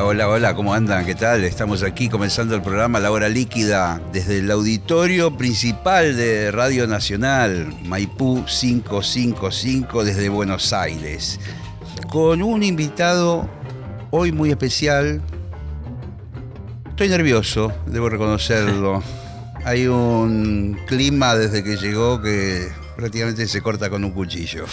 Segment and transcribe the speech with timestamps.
[0.00, 1.04] Hola, hola, hola, ¿cómo andan?
[1.04, 1.42] ¿Qué tal?
[1.42, 7.74] Estamos aquí comenzando el programa La Hora Líquida desde el auditorio principal de Radio Nacional,
[7.84, 11.40] Maipú 555, desde Buenos Aires,
[12.10, 13.50] con un invitado
[14.12, 15.20] hoy muy especial.
[16.90, 19.02] Estoy nervioso, debo reconocerlo.
[19.64, 24.64] Hay un clima desde que llegó que prácticamente se corta con un cuchillo.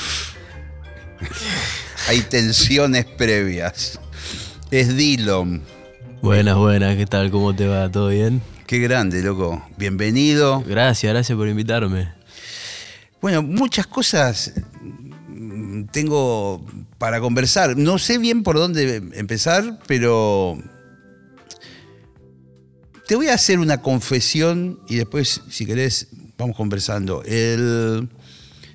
[2.09, 3.99] Hay tensiones previas.
[4.71, 5.61] Es Dillon.
[6.21, 7.30] Buenas, buenas, ¿qué tal?
[7.30, 7.91] ¿Cómo te va?
[7.91, 8.41] ¿Todo bien?
[8.66, 9.63] Qué grande, loco.
[9.77, 10.63] Bienvenido.
[10.66, 12.11] Gracias, gracias por invitarme.
[13.22, 14.53] Bueno, muchas cosas
[15.91, 16.66] tengo
[16.97, 17.77] para conversar.
[17.77, 20.57] No sé bien por dónde empezar, pero
[23.07, 26.07] te voy a hacer una confesión y después, si querés,
[26.39, 27.22] vamos conversando.
[27.23, 28.09] El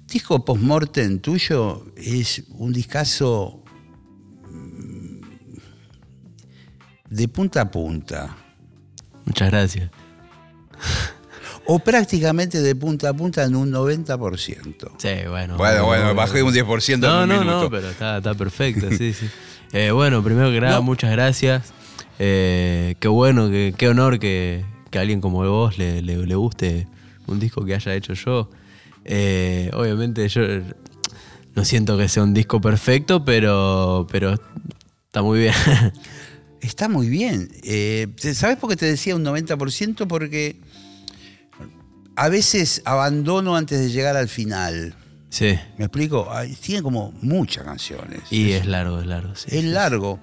[0.07, 3.60] disco Postmortem tuyo es un discazo
[7.11, 8.37] de punta a punta.
[9.27, 9.91] Muchas gracias.
[11.67, 14.91] O prácticamente de punta a punta en un 90%.
[14.99, 15.57] Sí, bueno.
[15.57, 17.63] Bueno, bueno, bajé un 10% en No, un no, minuto.
[17.65, 19.27] no, pero está, está perfecto, sí, sí.
[19.73, 20.83] Eh, bueno, primero que nada, No.
[20.83, 21.73] muchas gracias.
[22.19, 26.35] Eh, qué bueno, que, qué honor que, que a alguien como vos le, le- le
[26.35, 26.89] guste
[27.29, 28.51] un disco que haya hecho yo.
[29.05, 30.41] Eh, obviamente yo
[31.55, 34.35] no siento que sea un disco perfecto, pero, pero
[35.07, 35.55] está muy bien.
[36.61, 37.51] Está muy bien.
[37.63, 40.07] Eh, ¿Sabes por qué te decía un 90%?
[40.07, 40.57] Porque
[42.17, 44.95] a veces abandono antes de llegar al final.
[45.31, 45.59] sí.
[45.79, 46.29] ¿Me explico?
[46.61, 48.21] Tiene como muchas canciones.
[48.31, 49.35] Y es largo, es largo.
[49.37, 50.21] sí, es sí, largo.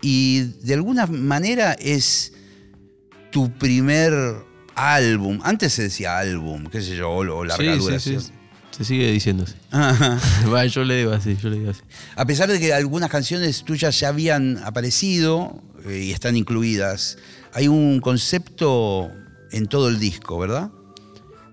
[0.00, 2.32] Y de alguna manera es
[3.30, 4.12] tu primer
[4.74, 5.40] álbum.
[5.42, 8.37] Antes se decía álbum, qué sé yo, o, larga Sí, sí, duración.
[8.70, 9.54] Se sigue diciendo así.
[9.70, 10.20] Ajá.
[10.52, 11.80] Va, yo le digo así, yo le digo así.
[12.16, 17.18] A pesar de que algunas canciones tuyas ya habían aparecido eh, y están incluidas,
[17.52, 19.10] hay un concepto
[19.50, 20.70] en todo el disco, ¿verdad?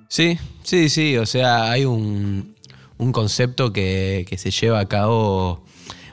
[0.08, 1.18] Sí, sí, sí.
[1.18, 2.56] O sea, hay un,
[2.98, 5.66] un concepto que, que se lleva a cabo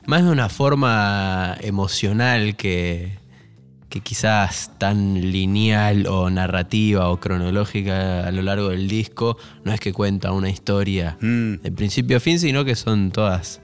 [0.07, 3.19] más de una forma emocional que,
[3.93, 9.37] que quizás tan lineal o narrativa o cronológica a lo largo del disco.
[9.65, 11.57] No es que cuenta una historia Mm.
[11.63, 13.61] de principio a fin, sino que son todas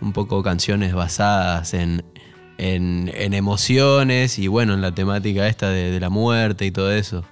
[0.00, 2.02] un poco canciones basadas en,
[2.58, 6.90] en, en emociones y bueno, en la temática esta de, de la muerte y todo
[6.90, 7.24] eso.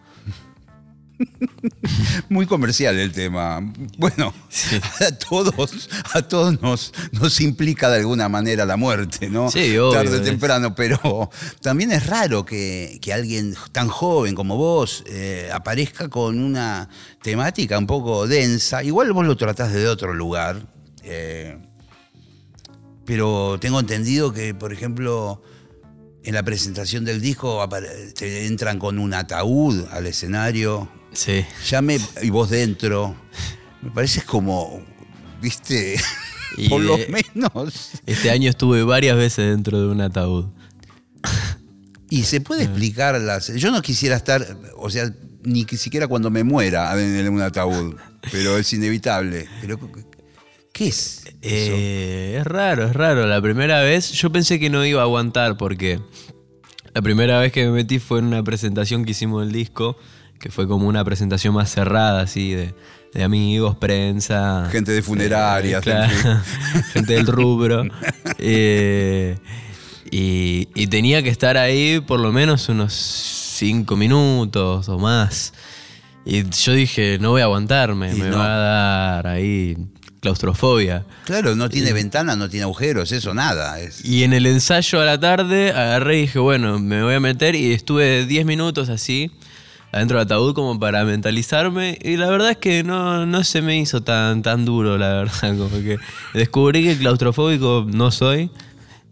[2.29, 3.61] Muy comercial el tema.
[3.99, 4.35] Bueno,
[5.01, 9.51] a todos, a todos nos, nos implica de alguna manera la muerte, ¿no?
[9.51, 14.57] Sí, obvio, Tarde o temprano, pero también es raro que, que alguien tan joven como
[14.57, 16.89] vos eh, aparezca con una
[17.23, 18.83] temática un poco densa.
[18.83, 20.67] Igual vos lo tratás de otro lugar.
[21.03, 21.59] eh,
[23.07, 25.41] pero tengo entendido que, por ejemplo,
[26.25, 27.67] en la presentación del disco
[28.17, 30.89] te entran con un ataúd al escenario.
[31.17, 31.45] Sí.
[31.69, 31.99] Ya me.
[32.23, 33.17] y vos dentro.
[33.83, 34.83] Me parece como.
[35.41, 35.97] ¿Viste?
[36.59, 37.91] Y, Por lo menos.
[38.07, 40.47] Este año estuve varias veces dentro de un ataúd.
[42.09, 43.49] Y se puede explicar las.
[43.57, 44.57] Yo no quisiera estar.
[44.77, 45.13] O sea,
[45.43, 47.97] ni que siquiera cuando me muera en un ataúd.
[48.31, 49.47] Pero es inevitable.
[49.61, 49.79] Pero,
[50.73, 51.25] ¿Qué es?
[51.27, 51.33] eso?
[51.43, 53.27] Eh, es raro, es raro.
[53.27, 56.01] La primera vez yo pensé que no iba a aguantar porque
[56.95, 59.99] la primera vez que me metí fue en una presentación que hicimos del disco,
[60.39, 62.75] que fue como una presentación más cerrada, así, de,
[63.15, 64.69] de amigos, prensa.
[64.71, 66.83] Gente de funerarias, Eh, claro, en fin.
[66.93, 67.85] gente del rubro.
[68.39, 69.37] Eh,
[70.11, 75.53] y, y tenía que estar ahí por lo menos unos cinco minutos o más.
[76.25, 78.39] Y yo dije, no voy a aguantarme, Y me no.
[78.39, 79.77] va a dar ahí
[80.21, 81.05] claustrofobia.
[81.25, 83.79] Claro, no tiene ventana, no tiene agujeros, eso nada.
[83.81, 87.21] Es, Y en el ensayo a la tarde agarré y dije, bueno, me voy a
[87.21, 89.31] meter y estuve 10 minutos así,
[89.97, 93.79] adentro del ataúd como para mentalizarme y la verdad es que no, no se me
[93.79, 95.99] hizo tan, tan duro, la verdad, como que
[96.35, 98.51] descubrí que claustrofóbico no soy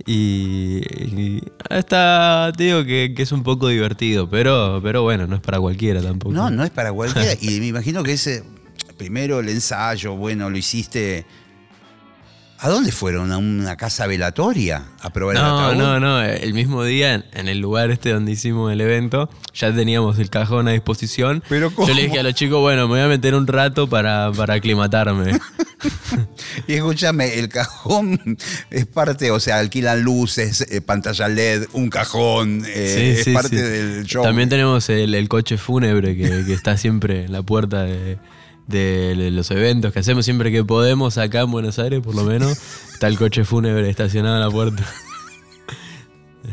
[0.06, 5.36] y, y hasta te digo que, que es un poco divertido, pero, pero bueno, no
[5.36, 6.34] es para cualquiera tampoco.
[6.34, 7.32] no, no es para cualquiera.
[7.40, 8.44] y me imagino que ese.
[8.98, 11.26] Primero el ensayo, bueno, lo hiciste
[12.60, 13.30] ¿A dónde fueron?
[13.30, 14.84] ¿A una casa velatoria?
[15.02, 15.76] ¿A probar el No, ataúd?
[15.78, 16.22] no, no.
[16.22, 20.68] El mismo día, en, el lugar este donde hicimos el evento, ya teníamos el cajón
[20.68, 21.42] a disposición.
[21.48, 21.92] ¿Pero Yo cómo?
[21.92, 25.38] le dije a los chicos, bueno, me voy a meter un rato para, para aclimatarme.
[26.66, 28.38] Y escúchame, el cajón
[28.70, 33.32] es parte, o sea, alquilan luces, eh, pantalla LED, un cajón, eh, Sí, es sí,
[33.34, 33.62] parte sí.
[33.62, 34.22] del show.
[34.22, 38.16] También tenemos el, el coche fúnebre que, que está siempre en la puerta de,
[38.66, 42.58] de los eventos que hacemos siempre que podemos acá en Buenos Aires, por lo menos.
[42.92, 44.84] Está el coche fúnebre estacionado en la puerta.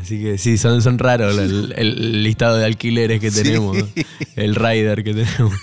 [0.01, 3.43] Así que sí, son, son raros el, el listado de alquileres que Sí.
[3.43, 3.77] tenemos,
[4.35, 5.53] el rider que tenemos.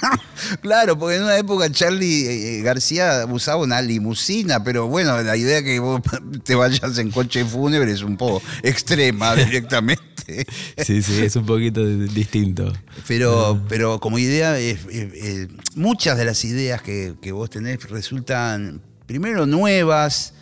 [0.62, 5.62] Claro, porque en una época Charlie eh, García usaba una limusina, pero bueno, la idea
[5.62, 6.00] que vos
[6.44, 10.46] te vayas en coche fúnebre es un poco extrema directamente.
[10.84, 12.72] Sí, sí, es un poquito distinto.
[13.06, 17.88] Pero, pero como idea, eh, eh, eh, muchas de las ideas que, que vos tenés
[17.88, 20.34] resultan, primero, nuevas,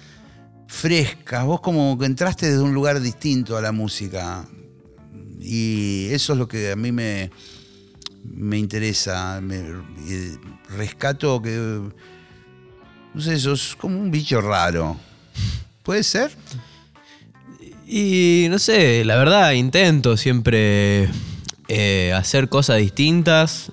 [0.66, 1.44] frescas.
[1.44, 4.46] Vos como que entraste desde un lugar distinto a la música.
[5.40, 7.31] Y eso es lo que a mí me,
[8.25, 9.41] me interesa.
[9.41, 9.65] Me,
[10.76, 11.81] rescato que,
[13.15, 14.97] no sé, sos como un bicho raro.
[15.82, 16.31] ¿Puede ser?
[17.87, 21.09] Y no sé, la verdad, intento siempre
[21.69, 23.73] eh, hacer cosas distintas.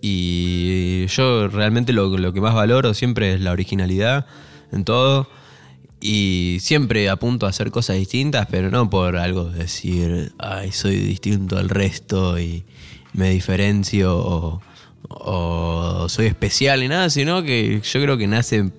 [0.00, 4.26] Y yo realmente lo, lo que más valoro siempre es la originalidad
[4.72, 5.28] en todo.
[6.00, 10.96] Y siempre apunto a hacer cosas distintas, pero no por algo de decir, ay, soy
[10.96, 12.64] distinto al resto y
[13.14, 14.60] me diferencio o,
[15.08, 18.70] o soy especial y nada, sino que yo creo que nace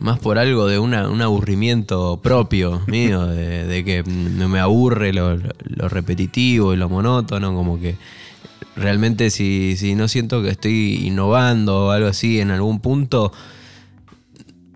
[0.00, 5.12] más por algo de una- un aburrimiento propio mío, de, de que no me aburre
[5.12, 7.96] lo, lo repetitivo y lo monótono, como que
[8.74, 13.32] realmente si, si no siento que estoy innovando o algo así en algún punto,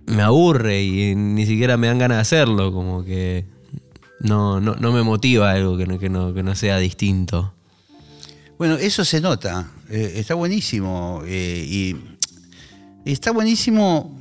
[0.06, 3.44] me aburre y ni siquiera me dan ganas de hacerlo, como que
[4.20, 7.52] no, no, no me motiva algo que no, que no, que no sea distinto.
[8.58, 9.70] Bueno, eso se nota.
[9.88, 11.22] eh, está buenísimo.
[11.26, 11.96] eh, y
[13.04, 14.12] está buenísimo.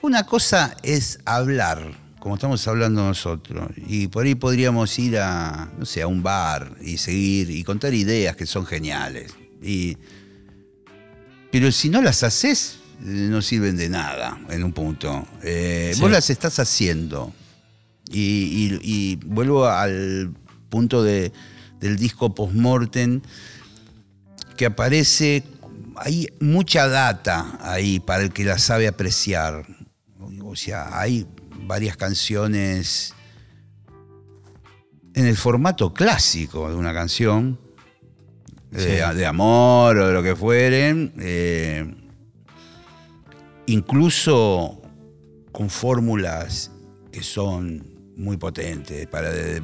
[0.00, 3.70] Una cosa es hablar, como estamos hablando nosotros.
[3.86, 7.94] Y por ahí podríamos ir a, no sé, a un bar y seguir y contar
[7.94, 9.32] ideas que son geniales.
[9.62, 9.96] Y,
[11.50, 15.26] pero si no las haces, no sirven de nada en un punto.
[15.42, 16.00] Eh, Sí.
[16.00, 17.32] Vos las estás haciendo.
[18.10, 20.32] Y, y- y vuelvo al
[20.68, 21.32] punto de-
[21.82, 23.20] del disco Postmortem,
[24.56, 25.42] que aparece,
[25.96, 29.66] hay mucha data ahí para el que la sabe apreciar.
[30.44, 31.26] O sea, hay
[31.66, 33.14] varias canciones
[35.14, 37.58] en el formato clásico de una canción,
[38.70, 39.16] de, Sí.
[39.16, 41.94] de amor o de lo que fueren, eh,
[43.66, 44.80] incluso
[45.50, 46.70] con fórmulas
[47.10, 49.60] que son muy potentes para, eh,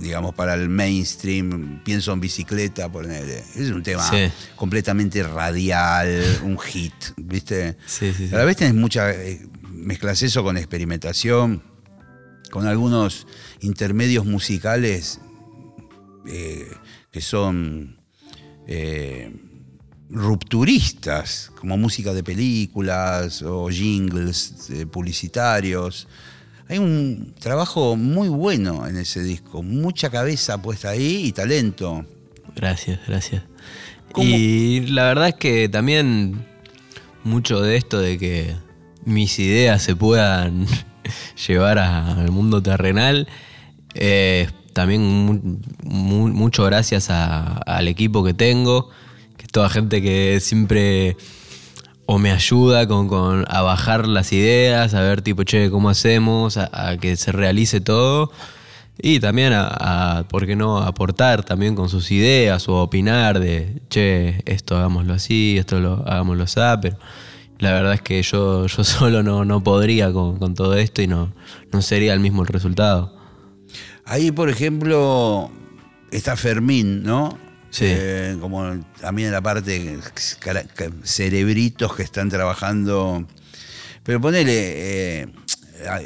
[0.00, 1.82] digamos, para el mainstream.
[1.84, 3.38] Pienso en bicicleta, ponele.
[3.54, 4.30] Es un tema Sí.
[4.56, 7.76] completamente radial, un hit, ¿viste?
[7.86, 8.28] Sí, sí.
[8.32, 9.10] A la vez tenés mucha.
[9.12, 11.62] eh, mezclas eso con experimentación,
[12.50, 13.26] con algunos
[13.60, 15.20] intermedios musicales
[16.26, 16.68] eh,
[17.12, 18.00] que son
[18.66, 19.32] eh,
[20.10, 26.08] rupturistas, como música de películas o jingles eh, publicitarios.
[26.68, 32.04] Hay un trabajo muy bueno en ese disco, mucha cabeza puesta ahí y talento.
[32.56, 33.42] Gracias, gracias.
[34.12, 34.28] ¿Cómo?
[34.28, 36.44] Y la verdad es que también
[37.22, 38.56] mucho de esto de que
[39.04, 40.66] mis ideas se puedan
[41.46, 43.28] llevar a- al mundo terrenal,
[43.94, 48.90] eh, también mu- mu- mucho gracias a- al equipo que tengo,
[49.36, 51.16] que es toda gente que siempre
[52.06, 56.56] o me ayuda con, con- a bajar las ideas, a ver tipo, che, ¿cómo hacemos?
[56.56, 58.30] A, que se realice todo.
[59.02, 59.66] Y también a,
[60.18, 65.12] a, ¿por qué no?, aportar también con sus ideas o opinar de, che, esto hagámoslo
[65.14, 66.96] así, esto lo hagámoslo así, pero
[67.58, 71.08] la verdad es que yo, yo solo no, no podría con, con todo esto y
[71.08, 71.32] no,
[71.72, 73.14] no sería el mismo el resultado.
[74.04, 75.50] Ahí, por ejemplo,
[76.12, 77.36] está Fermín, ¿no?
[77.76, 77.84] Sí.
[77.88, 79.98] Eh, como también en la parte
[81.04, 83.26] cerebritos que están trabajando.
[84.02, 84.52] Pero ponele
[85.22, 85.26] eh,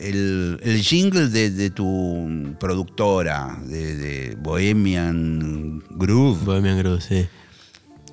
[0.01, 6.45] el, el jingle de, de tu productora, de, de Bohemian Groove.
[6.45, 7.27] Bohemian Groove, sí.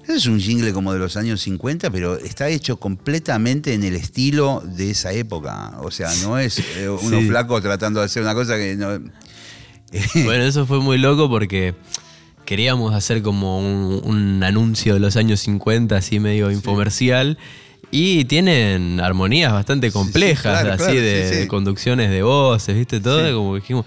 [0.08, 4.64] Es un jingle como de los años 50, pero está hecho completamente en el estilo
[4.66, 5.74] de esa época.
[5.80, 7.28] O sea, no es eh, unos Sí.
[7.28, 9.00] flacos tratando de hacer una cosa que no.
[10.26, 11.74] Bueno, eso fue muy loco porque
[12.48, 17.38] queríamos hacer como un, un anuncio de los años 50, así medio infomercial.
[17.92, 23.00] Y tienen armonías bastante complejas, claro, así claro, de, conducciones de voces, ¿viste?
[23.00, 23.86] Todo, como que dijimos,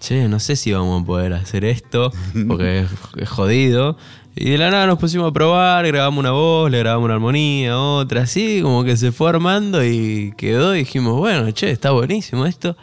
[0.00, 2.12] che, no sé si vamos a poder hacer esto,
[2.48, 3.96] porque es, es jodido.
[4.34, 7.78] Y de la nada nos pusimos a probar, grabamos una voz, le grabamos una armonía,
[7.78, 10.74] otra, así, como que se fue armando y quedó.
[10.74, 12.76] Y dijimos, bueno, che, está buenísimo esto.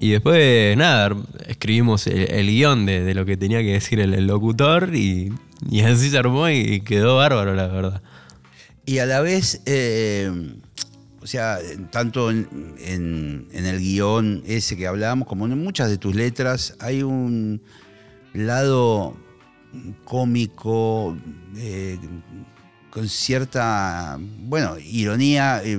[0.00, 5.32] Y después, nada, escribimos el, guion de, lo que tenía que decir el, locutor y,
[5.70, 8.02] y así se armó y quedó bárbaro, la verdad.
[8.86, 10.30] Y a la vez, eh,
[11.20, 11.58] o sea,
[11.90, 16.74] tanto en, en- en el guion ese que hablábamos, como en muchas de tus letras,
[16.80, 17.60] hay un
[18.32, 19.16] lado
[20.04, 21.16] cómico,
[21.56, 21.98] eh,
[22.90, 25.78] con cierta, bueno, ironía eh,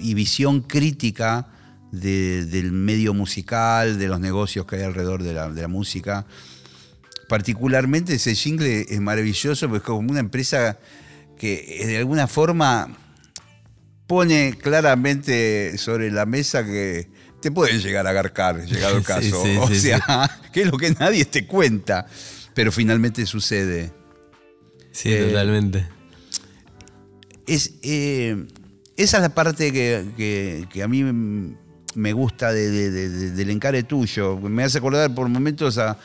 [0.00, 1.48] y visión crítica
[1.92, 6.26] de- del medio musical, de los negocios que hay alrededor de la, de la música.
[7.28, 10.78] Particularmente ese jingle es maravilloso porque es como una empresa
[11.38, 12.96] que eh, de alguna forma
[14.06, 17.08] pone claramente sobre la mesa que
[17.40, 19.42] te pueden llegar a agarcar, llegado el caso.
[19.44, 22.06] sí, o sí, sea, que es lo que nadie te cuenta,
[22.54, 23.92] pero finalmente sucede.
[24.92, 25.86] Sí, Eh, totalmente.
[27.46, 28.46] Es, eh,
[28.96, 31.02] esa es la parte que, que- que a mí
[31.94, 34.36] me gusta de- de- de- de- del encare tuyo.
[34.38, 35.96] Me hace acordar por momentos a.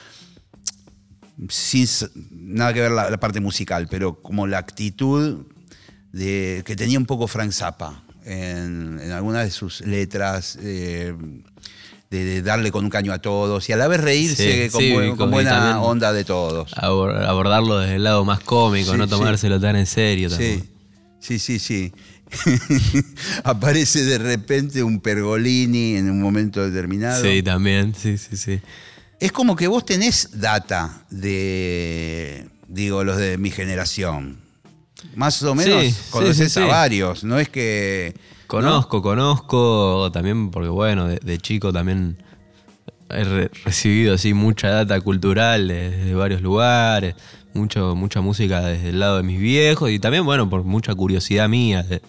[1.50, 1.88] Sin
[2.32, 5.46] nada que ver la, la parte musical, pero como la actitud
[6.12, 10.58] de, que tenía un poco Frank Zappa en, en algunas de sus letras.
[10.62, 11.14] eh,
[12.10, 14.82] de, de darle con un caño a todos y a la vez reírse Sí, con,
[14.82, 16.72] sí, buen- y con con- y buena onda de todos.
[16.78, 20.62] Abor- abordarlo desde el lado más cómico, Sí, no tomárselo tan en serio también.
[21.20, 21.94] Sí, sí, sí, sí.
[23.44, 27.24] Aparece de repente un Pergolini en un momento determinado.
[27.24, 28.60] Sí, también, sí, sí, sí.
[29.20, 34.38] Es como que vos tenés data de, digo, los de mi generación.
[35.16, 38.16] Más o menos Sí, conoces sí, a varios, no es que...
[38.48, 42.18] Conozco, conozco, también porque bueno, de, de chico también
[43.10, 47.16] he re- recibido así mucha data cultural desde de varios lugares,
[47.54, 51.50] mucho, mucha música desde el lado de mis viejos y también bueno, por mucha curiosidad
[51.50, 52.02] mía de,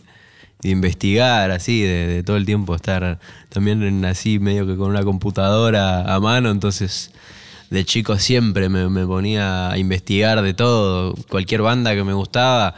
[0.62, 5.04] de investigar así, de, de todo el tiempo estar también así medio que con una
[5.04, 7.12] computadora a mano, entonces
[7.70, 12.74] de chico siempre me, me ponía a investigar de todo, cualquier banda que me gustaba.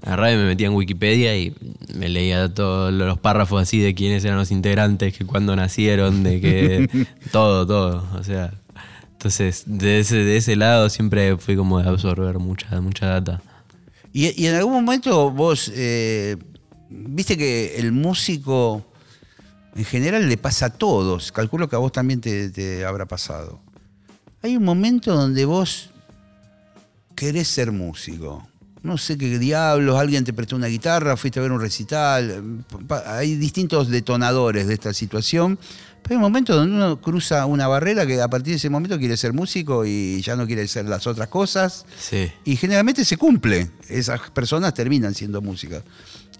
[0.00, 1.52] Agarraba y me metía en Wikipedia y
[1.92, 6.40] me leía todos los párrafos así de quiénes eran los integrantes, que cuándo nacieron, de
[6.40, 8.06] que todo, todo.
[8.16, 8.52] O sea,
[9.10, 13.42] entonces de ese, de ese lado siempre fui como de absorber mucha, mucha data.
[14.12, 16.36] Y, y en algún momento vos, eh,
[16.90, 18.84] viste que el músico
[19.74, 23.60] en general le pasa a todos, calculo que a vos también te, te habrá pasado.
[24.42, 25.90] Hay un momento donde vos
[27.14, 28.46] querés ser músico.
[28.82, 32.64] No sé qué diablos, alguien te prestó una guitarra, fuiste a ver un recital.
[33.06, 35.58] Hay distintos detonadores de esta situación.
[36.02, 38.96] Pero hay un momento donde uno cruza una barrera que a partir de ese momento
[38.98, 41.86] quiere ser músico y ya no quiere ser las otras cosas.
[41.98, 42.30] Sí.
[42.44, 43.68] Y generalmente se cumple.
[43.88, 45.82] Esas personas terminan siendo música.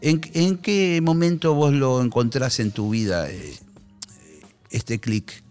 [0.01, 3.57] ¿En, qué momento vos lo encontrás en tu vida, eh,
[4.71, 5.43] este clic?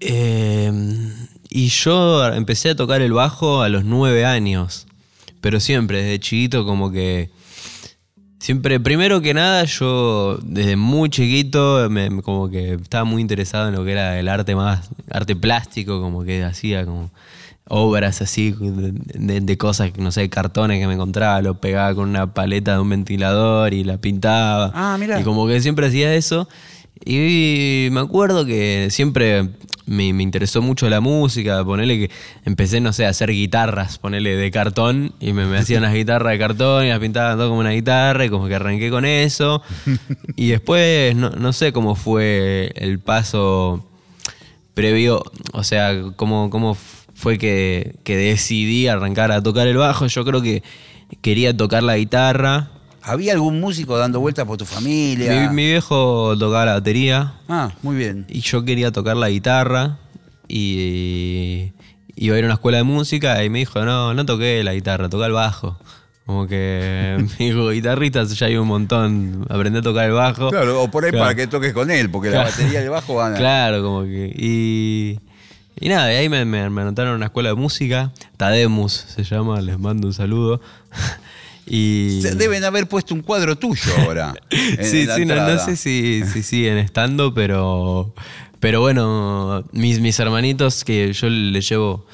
[0.00, 0.72] Eh,
[1.50, 4.86] y yo empecé a tocar el bajo a los nueve años,
[5.40, 7.30] pero siempre, desde chiquito como que...
[8.40, 13.74] Siempre, primero que nada, yo desde muy chiquito me- como que estaba muy interesado en
[13.74, 17.10] lo que era el arte más, arte plástico, como que hacía como
[17.68, 22.34] obras así de, de- cosas, no sé, cartones que me encontraba, lo pegaba con una
[22.34, 24.70] paleta de un ventilador y la pintaba.
[24.74, 25.20] Ah, mirá.
[25.20, 26.48] Y como que siempre hacía eso.
[27.04, 29.48] Y me acuerdo que siempre
[29.86, 32.10] me, me interesó mucho la música, ponerle que
[32.44, 36.32] empecé, no sé, a hacer guitarras, ponerle de cartón, y me, me hacían unas guitarras
[36.32, 39.62] de cartón y las pintaban todo como una guitarra, y como que arranqué con eso.
[40.36, 43.84] Y después, no, no sé cómo fue el paso
[44.74, 50.06] previo, o sea, cómo, cómo fue que, que decidí arrancar a tocar el bajo.
[50.06, 50.62] Yo creo que
[51.22, 52.68] quería tocar la guitarra.
[53.02, 55.48] ¿Había algún músico dando vueltas por tu familia?
[55.50, 58.24] Mi, mi viejo tocaba la batería Ah, muy bien.
[58.28, 59.98] y yo quería tocar la guitarra
[60.48, 61.72] y
[62.16, 64.72] iba a ir a una escuela de música y me dijo, no, no toqué la
[64.74, 65.76] guitarra, toca el bajo.
[66.26, 70.48] Como que me dijo, guitarristas ya hay un montón, aprendí a tocar el bajo.
[70.50, 71.24] Claro, o por ahí Claro.
[71.26, 73.36] para que toques con él, porque la batería y el bajo van a...
[73.36, 74.32] Claro, como que.
[74.34, 75.18] Y,
[75.80, 79.60] y nada, de ahí me, me- me anotaron una escuela de música, Tademus se llama,
[79.60, 80.60] les mando un saludo.
[81.66, 82.20] y.
[82.22, 84.34] Se- Deben haber puesto un cuadro tuyo ahora.
[84.50, 88.14] sí, sí, no, no sé si, si siguen estando, pero.
[88.60, 92.06] Pero bueno, mis, mis hermanitos que yo les llevo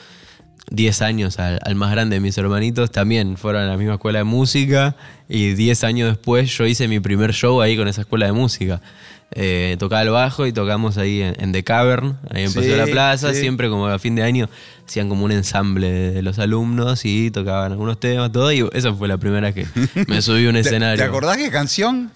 [0.72, 4.18] 10 años al, al más grande de mis hermanitos, también fueron a la misma escuela
[4.18, 4.96] de música
[5.28, 8.80] y 10 años después yo hice mi primer show ahí con esa escuela de música.
[9.32, 12.76] Eh, tocaba el bajo y tocamos ahí en, en The Cavern, ahí en Paseo de
[12.78, 13.40] la Sí, Plaza, sí.
[13.40, 14.48] siempre como a fin de año
[14.88, 19.06] hacían como un ensamble de los alumnos y tocaban algunos temas, todo, y esa fue
[19.06, 19.66] la primera que
[20.08, 20.96] me subí a un ¿Te, escenario.
[20.96, 22.10] ¿Te acordás qué canción?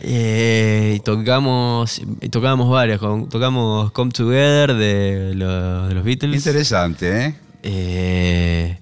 [0.00, 6.36] Eh, y tocamos, tocábamos varias, tocamos Come Together de, los- de los Beatles.
[6.36, 7.34] Interesante, ¿eh?
[7.64, 8.78] Eh,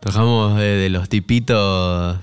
[0.00, 2.18] tocamos de, de los tipitos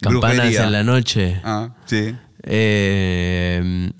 [0.00, 0.64] campanas Brujería.
[0.64, 1.40] en la noche.
[1.44, 2.14] Ah, sí.
[2.46, 3.90] Eh,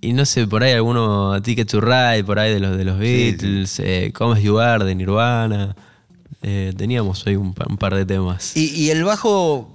[0.00, 2.96] y no sé, por ahí alguno Ticket to Ride, por ahí de los de los
[2.98, 5.74] Sí, Beatles, eh, Come As You Are de Nirvana.
[6.42, 8.54] Eh, teníamos hoy un, pa- un par de temas.
[8.54, 9.74] ¿Y, y el bajo,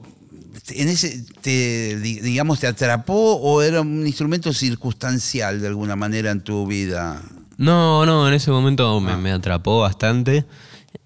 [0.69, 6.29] en ese, te, di- digamos, te atrapó o era un instrumento circunstancial de alguna manera
[6.29, 7.23] en tu vida?
[7.57, 8.99] No, no, en ese momento Ah.
[9.01, 10.45] me, me atrapó bastante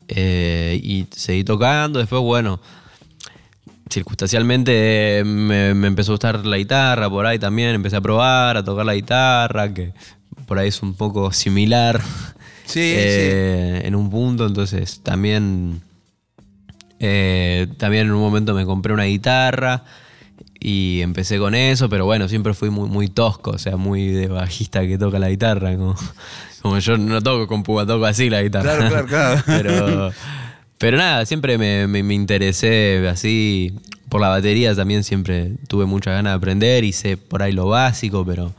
[0.09, 1.99] eh, y seguí tocando.
[1.99, 2.59] Después, bueno,
[3.93, 8.57] circunstancialmente eh, me, me empezó a gustar la guitarra, por ahí también empecé a probar
[8.57, 9.93] a tocar la guitarra, que
[10.47, 12.01] por ahí es un poco similar
[12.65, 15.81] Sí, eh, en un punto, entonces también,
[16.99, 19.83] eh, también en un momento me compré una guitarra.
[20.65, 24.27] Y empecé con eso, pero bueno, siempre fui muy, muy tosco, o sea, muy de
[24.27, 25.75] bajista que toca la guitarra.
[25.75, 25.95] Como,
[26.61, 28.77] como yo no toco con púa, toco así la guitarra.
[28.77, 29.43] Claro, claro, claro.
[29.45, 30.11] pero,
[30.83, 33.71] pero nada, siempre me, me- interesé así.
[34.09, 37.69] Por la batería también siempre tuve muchas ganas de aprender y sé por ahí lo
[37.69, 38.53] básico, pero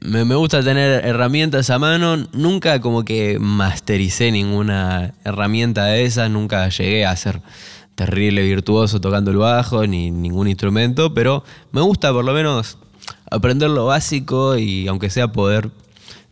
[0.00, 2.18] me, me gusta tener herramientas a mano.
[2.34, 7.40] Nunca como que mastericé ninguna herramienta de esas, nunca llegué a ser
[7.94, 12.76] terrible virtuoso tocando el bajo ni ningún instrumento, pero me gusta por lo menos
[13.30, 15.70] aprender lo básico y aunque sea poder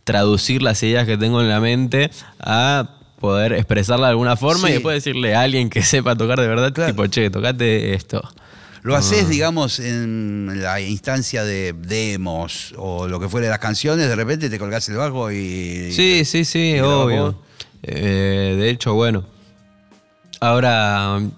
[0.03, 2.91] traducir las ideas que tengo en la mente a
[3.25, 4.69] poder expresarla de alguna forma Sí.
[4.69, 6.91] y después decirle a alguien que sepa tocar de verdad, Claro.
[6.91, 8.21] tipo, che, tocate esto.
[8.83, 14.07] ¿Lo haces, digamos, en la instancia de demos o lo que fuera de las canciones?
[14.07, 15.91] De repente te colgás el bajo y...
[15.91, 17.41] Sí, sí, sí, obvio.
[17.81, 19.25] Eh, de hecho, bueno,
[20.39, 21.31] ahora mm,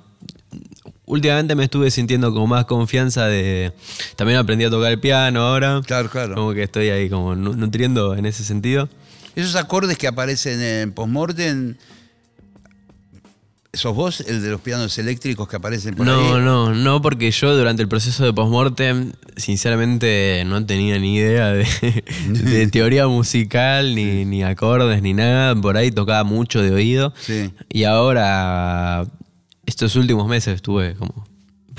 [1.06, 3.71] últimamente me estuve sintiendo como más confianza de...
[4.15, 5.82] También aprendí a tocar el piano ahora.
[5.86, 6.36] Claro, claro.
[6.36, 8.89] Como que estoy ahí como nu- nutriendo en ese sentido.
[9.38, 11.76] Esos acordes que aparecen en Postmortem,
[13.71, 16.41] ¿sos vos el de los pianos eléctricos que aparecen por No, ahí?
[16.43, 21.65] no, no, porque yo durante el proceso de postmortem, sinceramente, no tenía ni idea de,
[22.30, 25.56] de teoría musical, ni, ni acordes, ni nada.
[25.56, 27.13] Por ahí tocaba mucho de oído.
[27.21, 27.52] Sí.
[27.69, 29.06] Y ahora,
[29.67, 31.28] estos últimos meses estuve como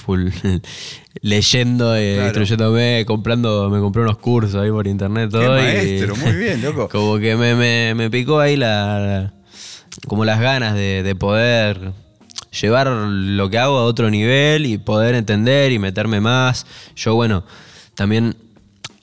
[0.09, 0.31] full
[1.21, 2.29] leyendo, eh, Claro.
[2.29, 5.31] instruyéndome, comprando, me compré unos cursos ahí por internet.
[5.31, 6.88] Qué Todo, y muy bien, loco.
[6.88, 9.35] Como que me, me- me picó ahí la,
[10.07, 11.92] como las ganas de, de poder
[12.59, 16.64] llevar lo que hago a otro nivel y poder entender y meterme más.
[16.97, 17.44] Yo, bueno,
[17.94, 18.35] también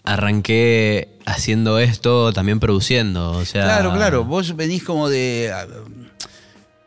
[0.03, 3.31] arranqué haciendo esto, también produciendo.
[3.31, 4.23] O sea, Claro, claro.
[4.23, 5.51] Vos venís como de.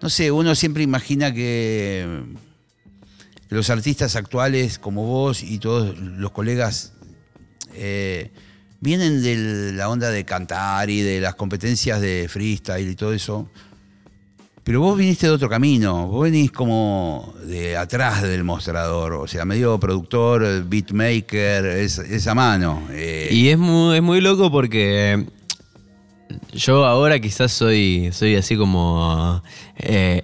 [0.00, 2.06] No sé, uno siempre imagina que
[3.50, 6.92] los artistas actuales como vos y todos los colegas
[7.74, 8.30] eh,
[8.80, 13.48] vienen de la onda de cantar y de las competencias de freestyle y todo eso.
[14.64, 19.46] Pero vos viniste de otro camino, vos venís como de atrás del mostrador, o sea,
[19.46, 22.86] medio productor, beatmaker, es- esa mano.
[22.90, 25.24] eh, Y es muy, es muy loco porque
[26.52, 29.42] yo ahora quizás soy, soy así como
[29.78, 30.20] eh,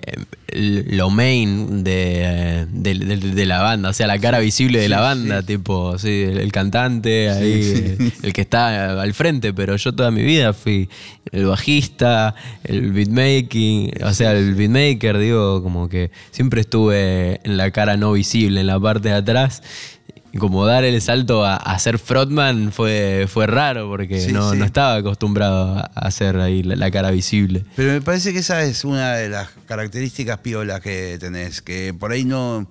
[0.53, 5.01] lo main de, de- de- de la banda, o sea, la cara visible de la
[5.01, 9.93] banda, tipo, sí, el, el cantante, ahí, eh, el que está al frente, pero yo
[9.93, 10.89] toda mi vida fui
[11.33, 17.71] el bajista, el beatmaking, o sea, el beatmaker, digo, como que siempre estuve en la
[17.71, 19.63] cara no visible, en la parte de atrás.
[20.35, 24.51] Y como dar el salto a, a ser frontman fue, fue raro porque Sí, no,
[24.51, 24.59] sí.
[24.59, 27.65] no estaba acostumbrado a hacer ahí la, la cara visible.
[27.77, 32.11] Pero me parece que esa es una de las características piolas que tenés, que por
[32.11, 32.69] ahí no,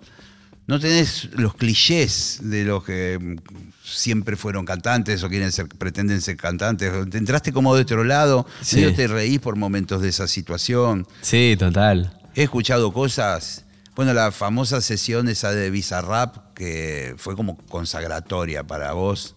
[0.68, 3.38] no tenés los clichés de los que
[3.82, 6.92] siempre fueron cantantes o quieren ser, pretenden ser cantantes.
[7.10, 8.76] Te entraste como de otro lado, Sí.
[8.78, 11.08] medio te reís por momentos de esa situación.
[11.22, 12.12] Sí, total.
[12.36, 13.64] He escuchado cosas.
[13.96, 19.36] Bueno, la famosa sesión esa de Bizarrap, que fue como consagratoria para vos,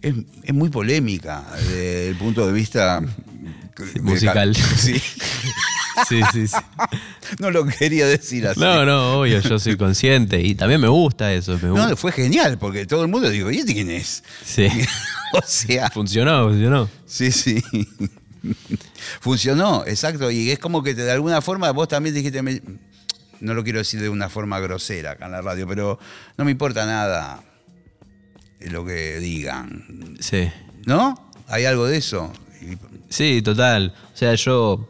[0.00, 4.56] es, es muy polémica desde el punto de vista de- musical.
[4.76, 5.00] Sí.
[6.08, 6.56] Sí, sí, sí.
[7.40, 8.58] No lo quería decir así.
[8.58, 11.58] No, no, obvio, yo soy consciente y también me gusta eso.
[11.60, 11.88] Me gusta.
[11.90, 14.22] No, fue genial, porque todo el mundo digo, ¿y este quién es?
[14.42, 14.66] Sí.
[15.34, 16.88] o sea, Funcionó, funcionó.
[17.04, 17.62] sí, sí.
[19.20, 20.30] Funcionó, exacto.
[20.30, 22.42] Y es como que de alguna forma vos también dijiste,
[23.40, 25.98] no lo quiero decir de una forma grosera acá en la radio, pero
[26.36, 27.42] no me importa nada
[28.60, 30.16] lo que digan.
[30.20, 30.50] Sí.
[30.86, 31.30] ¿No?
[31.48, 32.32] ¿Hay algo de eso?
[33.08, 33.94] Sí, total.
[34.14, 34.88] O sea, yo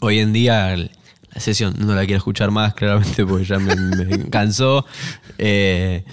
[0.00, 4.28] hoy en día la sesión no la quiero escuchar más, claramente, porque ya me, me
[4.30, 4.86] cansó.
[5.38, 6.04] Eh,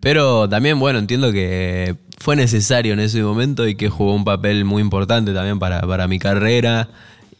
[0.00, 4.64] pero también, bueno, entiendo que fue necesario en ese momento y que jugó un papel
[4.64, 6.88] muy importante también para, para mi carrera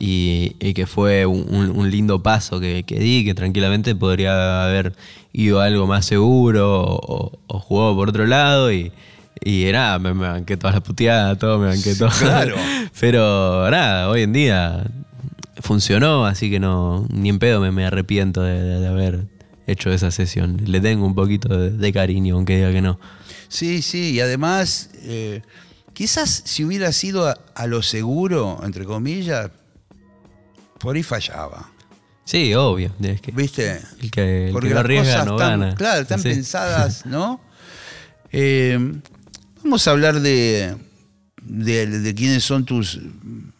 [0.07, 4.93] y, y que fue un, lindo paso que, que di, que tranquilamente podría haber
[5.33, 8.93] ido a algo más seguro o, o jugado por otro lado y,
[9.45, 12.11] y nada, me, me banqué todas las puteadas, todo, me banqué todo.
[12.19, 12.57] Claro.
[13.01, 14.85] Pero nada, hoy en día
[15.61, 19.27] funcionó, así que no, ni en pedo me, me arrepiento de, de- de haber
[19.67, 20.59] hecho esa sesión.
[20.67, 22.99] Le tengo un poquito de, de cariño, aunque diga que no.
[23.49, 25.40] Sí, sí, y además, eh,
[25.95, 29.51] quizás si hubiera sido a, a lo seguro, entre comillas,
[30.79, 31.71] por ahí fallaba.
[32.25, 32.93] Sí, obvio.
[33.03, 33.81] Es que ¿Viste?
[34.01, 35.75] el que, el Porque que no arriesga están, gana.
[35.75, 36.29] claro, están Sí.
[36.31, 37.41] pensadas, ¿no?
[38.33, 38.79] Eh,
[39.63, 40.75] vamos a hablar de,
[41.43, 42.99] de, de quiénes son tus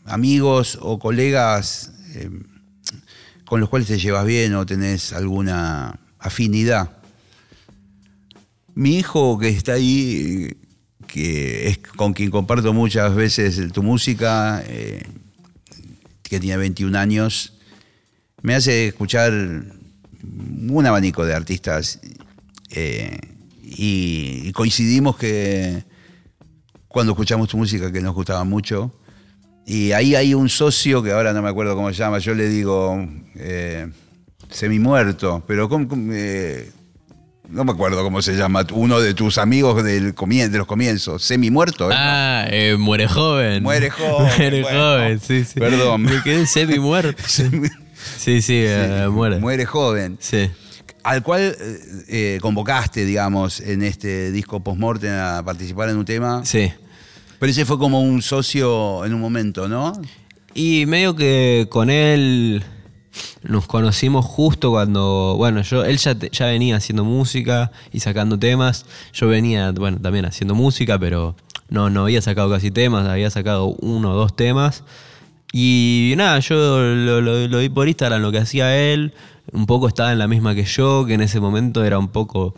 [0.07, 2.31] amigos o colegas eh,
[3.45, 6.91] con los cuales te llevas bien o tenés alguna afinidad.
[8.75, 10.57] Mi hijo que está ahí,
[11.07, 15.03] que es con quien comparto muchas veces tu música, eh,
[16.35, 17.53] que tiene 21 años,
[18.43, 22.01] me hace escuchar un abanico de artistas
[22.71, 23.21] eh,
[23.63, 25.85] y, coincidimos que
[26.89, 28.93] cuando escuchamos tu música que nos gustaba mucho
[29.65, 32.49] y ahí hay un socio que ahora no me acuerdo cómo se llama, yo le
[32.49, 32.99] digo
[33.37, 33.89] eh,
[34.51, 36.69] semi muerto, pero ¿cómo- cómo, eh,
[37.49, 41.23] no me acuerdo cómo se llama, uno de tus amigos del comien- de los comienzos,
[41.23, 41.89] semi muerto.
[41.93, 43.63] Ah, eh, muere joven.
[43.63, 44.79] Muere joven, muere bueno.
[44.79, 45.61] joven, sí, sí.
[45.61, 46.03] Perdón.
[46.03, 47.23] Me quedé semi muerto.
[48.19, 49.39] Sí, sí, eh, muere.
[49.39, 50.19] Muere joven.
[50.21, 50.51] Sí.
[51.05, 51.79] al cual eh,
[52.09, 56.45] eh, convocaste, digamos, en este disco Postmortem a participar en un tema.
[56.45, 56.71] Sí.
[57.39, 59.93] Pero ese fue como un socio en un momento, ¿no?
[60.53, 62.63] Y medio que con él
[63.43, 68.87] nos conocimos justo cuando, bueno, yo él ya, ya venía haciendo música y sacando temas.
[69.13, 71.37] Yo venía, bueno, también haciendo música, pero
[71.69, 74.85] no, no había sacado casi temas, había sacado uno o dos temas.
[75.53, 79.15] Y nada, yo lo- lo vi por Instagram, lo que hacía él.
[79.53, 82.55] Un poco estaba en la misma que yo, que en ese momento era un poco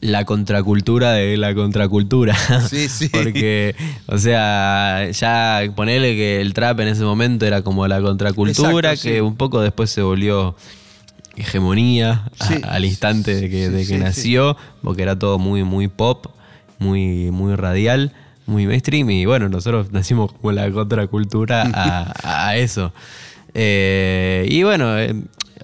[0.00, 2.34] la contracultura de la contracultura.
[2.68, 3.08] Sí, sí.
[3.12, 3.74] Porque,
[4.06, 9.02] o sea, ya ponerle que el trap en ese momento era como la contracultura, Exacto,
[9.08, 9.20] que sí.
[9.20, 10.56] un poco después se volvió
[11.36, 16.26] hegemonía a- al instante de que, de que nació, porque era todo muy, muy pop,
[16.78, 18.12] muy, muy radial,
[18.46, 22.14] muy mainstream, y bueno, nosotros nacimos como la contracultura a,
[22.48, 22.92] a eso.
[23.54, 25.14] Eh, y bueno, eh,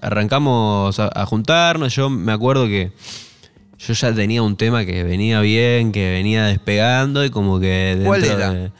[0.00, 2.92] arrancamos a, a juntarnos, yo me acuerdo que
[3.78, 8.24] yo ya tenía un tema que venía bien, que venía despegando y como que ¿Cuál
[8.24, 8.52] era?
[8.52, 8.70] de-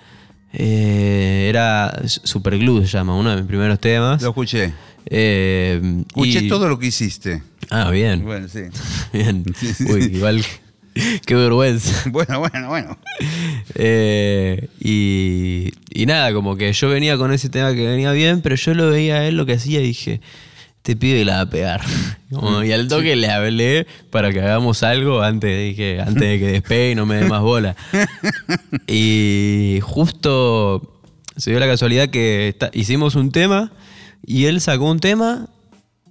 [0.59, 4.23] eh, era Superglue se llama, uno de mis primeros temas.
[4.23, 4.73] Lo escuché.
[5.05, 7.43] Eh, Escuché y- todo lo que hiciste.
[7.71, 8.25] Ah, bien.
[8.25, 8.61] Bueno, sí.
[9.13, 9.45] Bien.
[9.89, 10.45] Uy, igual.
[11.27, 12.09] Qué vergüenza.
[12.11, 12.99] Bueno, bueno, bueno.
[13.75, 18.55] Eh, y, y nada, como que yo venía con ese tema que venía bien, pero
[18.57, 20.21] yo lo veía a él lo que hacía y dije,
[20.87, 21.81] este pibe la va a pegar.
[22.33, 26.47] Como, y al toque le hablé para que hagamos algo antes, dije, antes de que
[26.47, 27.75] despegue y no me dé más bola.
[28.87, 31.01] Y justo
[31.37, 33.73] se dio la casualidad que hicimos un tema
[34.25, 35.49] y él sacó un tema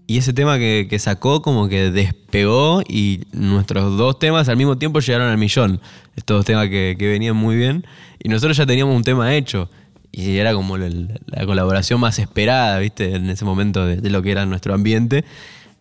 [0.07, 4.77] y ese tema que, que sacó como que despegó y nuestros dos temas al mismo
[4.77, 5.79] tiempo llegaron al millón.
[6.17, 7.85] Estos dos temas que, que venían muy bien.
[8.21, 9.69] Y nosotros ya teníamos un tema hecho.
[10.17, 10.87] Y era como la,
[11.25, 13.15] la colaboración más esperada, ¿viste?
[13.15, 15.25] En ese momento de, de lo que era nuestro ambiente.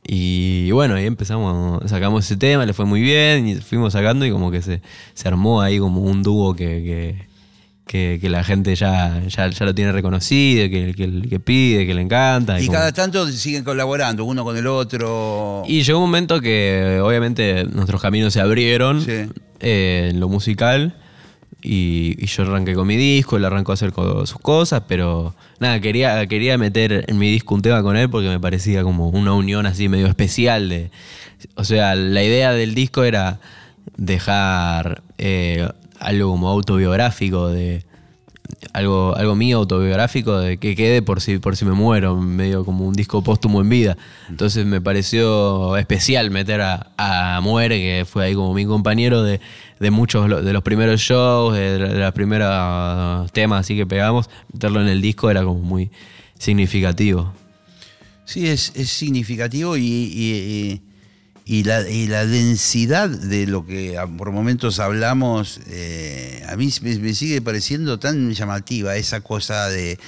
[0.07, 4.31] Y bueno, ahí empezamos, sacamos ese tema, le fue muy bien y fuimos sacando y
[4.31, 4.83] como que se,
[5.15, 7.35] se armó ahí como un dúo que, que,
[7.87, 11.95] que- que la gente ya, ya, ya lo tiene reconocido, que, que, que pide, que
[11.95, 12.61] le encanta.
[12.61, 15.63] Y como- cada tanto siguen colaborando, uno con el otro.
[15.69, 19.27] y llegó un momento que obviamente nuestros caminos se abrieron Sí.
[19.61, 20.97] eh, en lo musical
[21.67, 26.27] y, yo arranqué con mi disco, él arrancó a hacer sus cosas, pero nada, quería,
[26.27, 29.65] quería meter en mi disco un tema con él porque me parecía como una unión
[29.65, 30.69] así medio especial.
[30.69, 30.91] De,
[31.55, 33.41] o sea, la idea del disco era
[33.97, 35.67] dejar eh,
[35.99, 37.87] algo como autobiográfico de
[38.75, 42.85] algo, algo mío autobiográfico de que quede por si, por si me muero, medio como
[42.85, 43.97] un disco póstumo en vida.
[44.29, 49.41] Entonces me pareció especial meter a, a Muere, que fue ahí como mi compañero de,
[49.81, 54.89] de muchos de los primeros shows, de, los primeros temas así que pegamos, meterlo en
[54.89, 55.91] el disco era como muy
[56.39, 57.33] significativo.
[58.25, 60.81] Sí, es, es significativo y,
[61.47, 66.71] y- la, y la densidad de lo que a- por momentos hablamos, eh, a mí
[66.81, 69.99] me, me sigue pareciendo tan llamativa esa cosa de,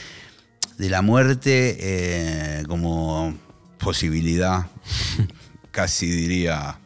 [0.78, 3.36] de la muerte eh, como
[3.78, 4.66] posibilidad,
[5.72, 6.78] casi diría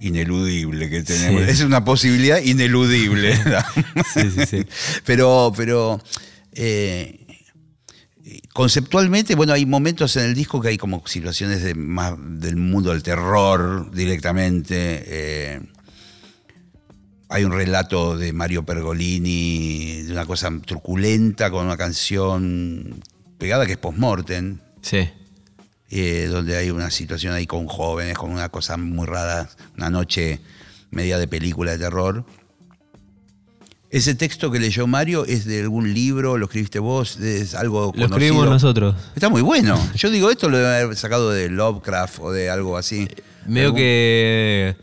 [0.00, 1.44] ineludible que tenemos.
[1.44, 1.50] Sí.
[1.50, 3.34] Es una posibilidad ineludible.
[4.14, 4.66] Sí, sí, sí.
[5.04, 6.00] Pero, pero
[6.52, 7.26] eh,
[8.52, 12.90] conceptualmente, bueno, hay momentos en el disco que hay como situaciones de más del mundo
[12.90, 15.02] del terror directamente.
[15.06, 15.60] eh,
[17.30, 23.04] hay un relato de Mario Pergolini, de una cosa truculenta con una canción
[23.36, 25.06] pegada que es Postmortem, Sí.
[25.90, 30.40] Eh, donde hay una situación ahí con jóvenes, con una cosa muy rara, una noche
[30.90, 32.24] media de película de terror.
[33.90, 38.04] Ese texto que leyó Mario es de algún libro, lo escribiste vos, es algo Lo
[38.04, 38.94] escribimos nosotros.
[39.14, 39.78] Está muy bueno.
[39.94, 43.08] Yo digo, esto lo haber sacado de Lovecraft o de algo así.
[43.46, 44.76] Medio Algún- que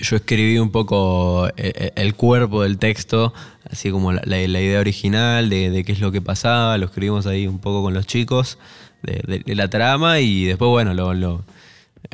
[0.00, 3.34] yo escribí un poco eh, el cuerpo del texto,
[3.68, 7.48] así como la idea original de, de qué es lo que pasaba, lo escribimos ahí
[7.48, 8.58] un poco con los chicos
[9.02, 11.44] de, de- de la trama y después, bueno, lo, lo-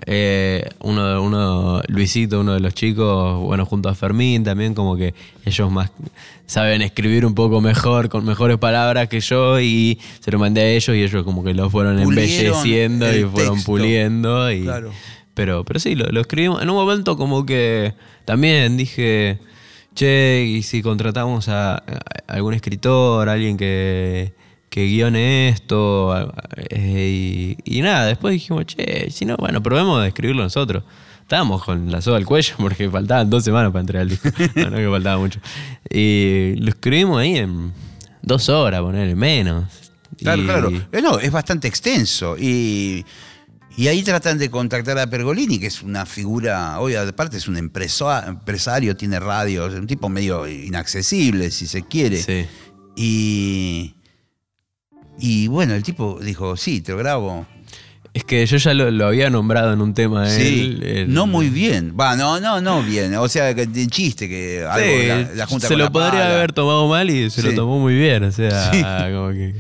[0.07, 5.15] eh, uno, uno, Luisito, uno de los chicos, bueno, junto a Fermín también, como que
[5.45, 5.91] ellos más
[6.47, 10.69] saben escribir un poco mejor, con mejores palabras que yo y se lo mandé a
[10.69, 13.67] ellos y ellos como que lo fueron Pulieron embelleciendo y fueron texto.
[13.73, 14.91] puliendo y Claro.
[15.35, 16.63] pero, pero sí, lo, lo escribimos.
[16.63, 17.95] En un momento como que
[18.25, 19.39] también dije,
[19.95, 21.83] che, y si contratamos a, a
[22.27, 24.33] algún escritor, alguien que,
[24.75, 26.35] que guione esto,
[26.69, 30.83] eh, y, y nada, después dijimos, che, si no, bueno, probemos de escribirlo nosotros.
[31.23, 34.29] Estábamos con la soga al cuello porque faltaban dos semanas para entregar el disco.
[34.57, 35.39] no, no que faltaba mucho.
[35.89, 37.73] Y lo escribimos ahí en
[38.21, 39.65] dos horas, ponerle menos.
[40.19, 40.71] Claro, Y- claro.
[40.91, 42.37] Eh, No, es bastante extenso.
[42.37, 43.05] Y,
[43.77, 47.57] y ahí tratan de contactar a Pergolini, que es una figura, hoy aparte es un
[47.59, 52.17] empresario, tiene radio, es un tipo medio inaccesible, si se quiere.
[52.21, 52.45] Sí.
[52.97, 53.95] Y,
[55.19, 57.47] y bueno, el tipo dijo, sí, te lo grabo.
[58.13, 60.83] Es que yo ya lo, lo había nombrado en un tema Sí, él.
[60.85, 61.95] el- no muy bien.
[61.99, 63.13] Va, no, no, no bien.
[63.17, 65.91] O sea, que de chiste que algo Sí, la, la junta se con lo la
[65.91, 66.35] podría pala.
[66.37, 68.23] haber tomado mal y se lo tomó muy bien.
[68.23, 68.83] O sea, Sí.
[69.13, 69.55] como que,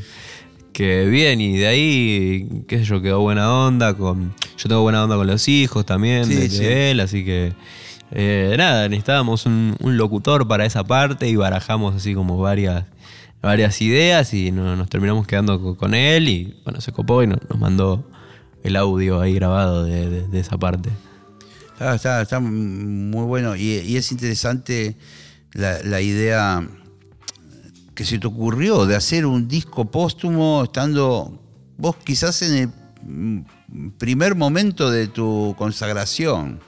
[0.73, 1.41] que bien.
[1.41, 3.95] Y de ahí, qué sé yo, quedó buena onda.
[3.95, 7.01] con Yo tengo buena onda con los hijos también de, él.
[7.01, 7.55] Así que,
[8.13, 12.85] eh, nada, necesitábamos un, un locutor para esa parte y barajamos así como varias,
[13.45, 16.29] varias ideas y no- nos terminamos quedando co- con él.
[16.29, 18.09] Y bueno, se copó y no- nos mandó
[18.63, 20.91] el audio ahí grabado de, esa parte.
[21.73, 24.97] Está, está- está muy bueno y, es interesante
[25.53, 26.67] la, idea
[27.95, 31.41] que se te ocurrió de hacer un disco póstumo estando
[31.77, 32.73] vos quizás en
[33.07, 36.61] el primer momento de tu consagración.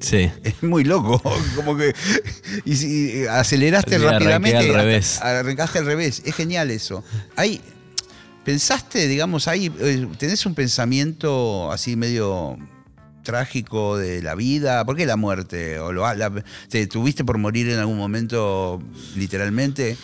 [0.00, 0.30] Sí.
[0.44, 1.20] Es muy loco,
[1.56, 1.94] como que
[2.64, 5.20] y si aceleraste rápidamente, al revés.
[5.22, 7.02] arrancaste al revés, es genial eso.
[7.36, 7.60] Hay,
[8.44, 12.58] pensaste, digamos, ahí eh, tenés un pensamiento así medio
[13.22, 15.78] trágico de la vida, ¿por qué la muerte?
[15.78, 18.82] ¿O lo, la- ¿Te tuviste por morir en algún momento
[19.16, 19.96] literalmente?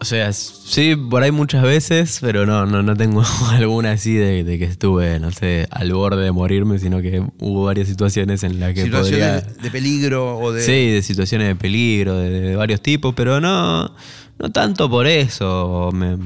[0.00, 4.44] O sea, sí, por ahí muchas veces, pero no, no, no tengo alguna así de,
[4.44, 8.60] de que estuve, no sé, al borde de morirme, sino que hubo varias situaciones en
[8.60, 9.62] las que Situaciones podría...
[9.62, 10.62] de peligro o de...
[10.62, 13.92] Sí, de situaciones de peligro, de, de varios tipos, pero no,
[14.38, 16.16] no tanto por eso me,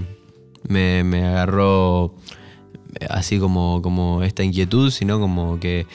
[0.69, 2.15] me, me agarró
[3.09, 5.87] así como, como esta inquietud, sino como que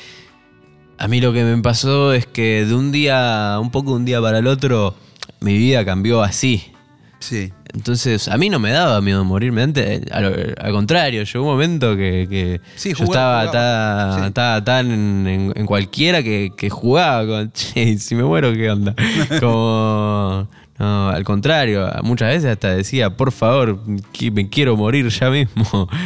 [0.98, 4.06] a mí lo que me pasó es que de un día, un poco de un
[4.06, 4.96] día para el otro,
[5.42, 6.72] mi vida cambió así.
[7.20, 7.52] Sí.
[7.74, 10.02] Entonces, a mí no me daba miedo morirme antes.
[10.12, 14.28] Al, al contrario, llegó un momento que, que Sí, yo jugaba- estaba, tan- Sí.
[14.28, 14.92] estaba tan
[15.28, 18.96] en, en cualquiera que, que jugaba con, che, si me muero, ¿qué onda?
[19.40, 20.48] Como,
[20.80, 23.80] no, al contrario, muchas veces hasta decía, por favor,
[24.14, 25.88] que me quiero morir ya mismo.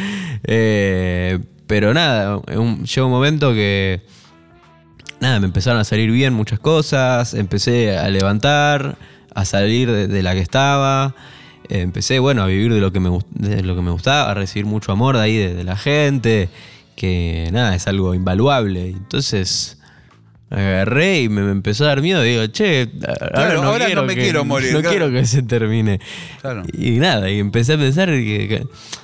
[0.43, 4.01] Eh, pero nada, un- llegó un momento que,
[5.19, 8.97] nada, me empezaron a salir bien muchas cosas, empecé a levantar,
[9.35, 11.13] a salir de, de la que estaba, eh,
[11.79, 14.65] empecé, bueno, a vivir de lo, que me, de lo que me gustaba, a recibir
[14.65, 16.49] mucho amor de ahí, de, de la gente,
[16.95, 18.89] que nada, es algo invaluable.
[18.89, 19.77] Entonces,
[20.49, 22.21] agarré y me, me empezó a dar miedo.
[22.21, 24.89] Digo, che, ahora, Claro, no, ahora quiero no me que- quiero morir, No claro.
[24.97, 25.99] quiero que se termine.
[26.41, 26.63] Claro.
[26.73, 28.63] Y nada, y empecé a pensar que, que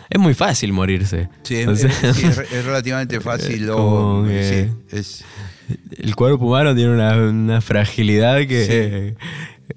[0.10, 1.30] es muy fácil morirse.
[1.44, 2.28] Sí, es, sea, es- sí,
[2.66, 3.70] relativamente fácil.
[3.72, 5.24] o- sí, es-
[5.98, 9.16] el cuerpo humano tiene una, una fragilidad que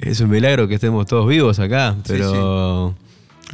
[0.01, 1.95] es un milagro que estemos todos vivos acá.
[2.05, 2.95] Sí, Pero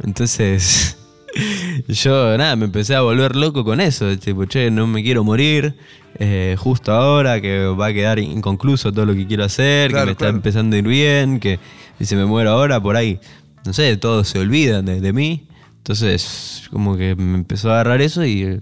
[0.03, 0.97] entonces
[1.87, 4.17] yo nada, me empecé a volver loco con eso.
[4.17, 5.75] Tipo, che, no me quiero morir.
[6.19, 10.07] eh, justo ahora que va a quedar inconcluso todo lo que quiero hacer, Claro, que
[10.07, 11.59] me está empezando a ir bien, que
[11.99, 13.19] si se me muero ahora por ahí,
[13.65, 15.47] no sé, todos se olvidan de, de mí.
[15.77, 18.61] Entonces, como que me empezó a agarrar eso y eh,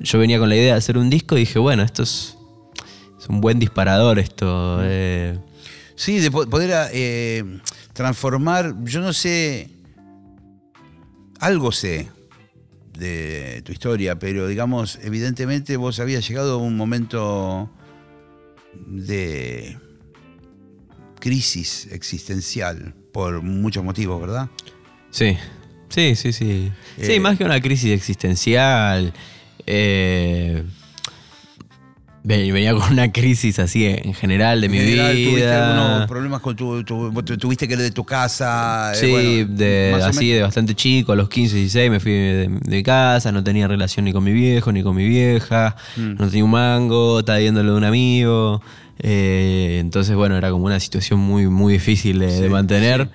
[0.00, 2.36] yo venía con la idea de hacer un disco y dije, bueno, esto es,
[3.18, 4.78] es un buen disparador esto.
[4.82, 5.38] eh.
[5.98, 7.42] Sí, de po- poder eh,
[7.92, 9.68] transformar, yo no sé,
[11.40, 12.08] algo sé
[12.96, 17.68] de tu historia, pero digamos, evidentemente vos habías llegado a un momento
[18.86, 19.76] de
[21.18, 24.48] crisis existencial por muchos motivos, ¿verdad?
[25.10, 25.36] Sí,
[25.88, 26.72] sí, sí, sí.
[27.00, 27.20] Sí, Eh.
[27.20, 29.12] más que una crisis existencial.
[29.66, 30.62] eh,
[32.24, 35.68] venía con una crisis así en general de mi general, ¿Tuviste vida.
[35.78, 38.92] algunos problemas con tu, tu- vos tu- tuviste que ir de tu casa?
[38.92, 42.48] eh, Sí, bueno, de, así de bastante chico, a los 15, 16 me fui de,
[42.62, 46.14] de casa, no tenía relación ni con mi viejo ni con mi vieja, Mm.
[46.18, 48.62] no tenía un mango, estaba viéndolo de un amigo.
[49.00, 53.08] eh, entonces, bueno, era como una situación muy, muy difícil de, Sí, de mantener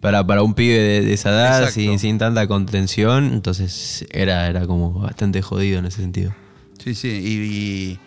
[0.00, 3.32] para, para un pibe de, de esa edad, sin, sin tanta contención.
[3.32, 6.32] Entonces, era, era como bastante jodido en ese sentido.
[6.82, 7.32] Sí, sí, y,
[7.92, 7.98] y-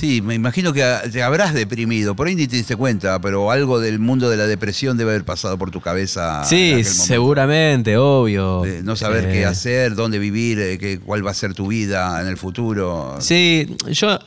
[0.00, 0.82] sí, me imagino que
[1.12, 4.46] te habrás deprimido, por ahí ni te diste cuenta, pero algo del mundo de la
[4.46, 6.42] depresión debe haber pasado por tu cabeza.
[6.44, 8.62] sí, seguramente, obvio.
[8.62, 11.66] De no saber Eh, qué hacer, dónde vivir, eh, qué, cuál va a ser tu
[11.68, 13.16] vida en el futuro.
[13.20, 14.18] Sí, yo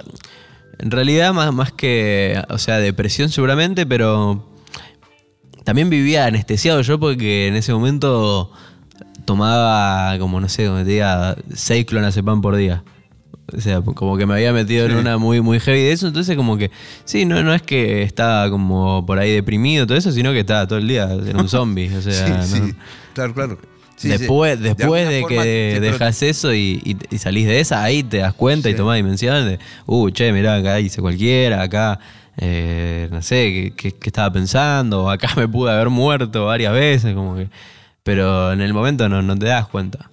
[0.78, 4.48] en realidad más, más que, o sea, depresión seguramente, pero
[5.64, 8.52] también vivía anestesiado yo porque en ese momento
[9.26, 12.84] tomaba como, no sé, como te diga, seis clonazepam por día.
[13.56, 16.36] O sea, como que me había metido en una muy, muy heavy de eso, entonces
[16.36, 16.72] como que,
[17.06, 20.68] sí, no, no es que estaba como por ahí deprimido, todo eso, sino que estaba
[20.68, 21.90] todo el día, era un zombie.
[21.96, 22.74] O sea, sí, no- sí,
[23.14, 23.58] claro, claro.
[23.96, 24.18] Sí, sí.
[24.18, 25.36] después después de, que
[25.76, 28.98] te dejas eso y, y- y salís de esa, ahí te das cuenta y tomás
[28.98, 32.00] dimensión de, uh, che, mirá, acá hice cualquiera, acá,
[32.38, 35.10] eh, no sé, ¿qué, qué- qué estaba pensando?
[35.10, 37.48] Acá me pude haber muerto varias veces, como que...
[38.02, 40.10] Pero en el momento no, no te das cuenta.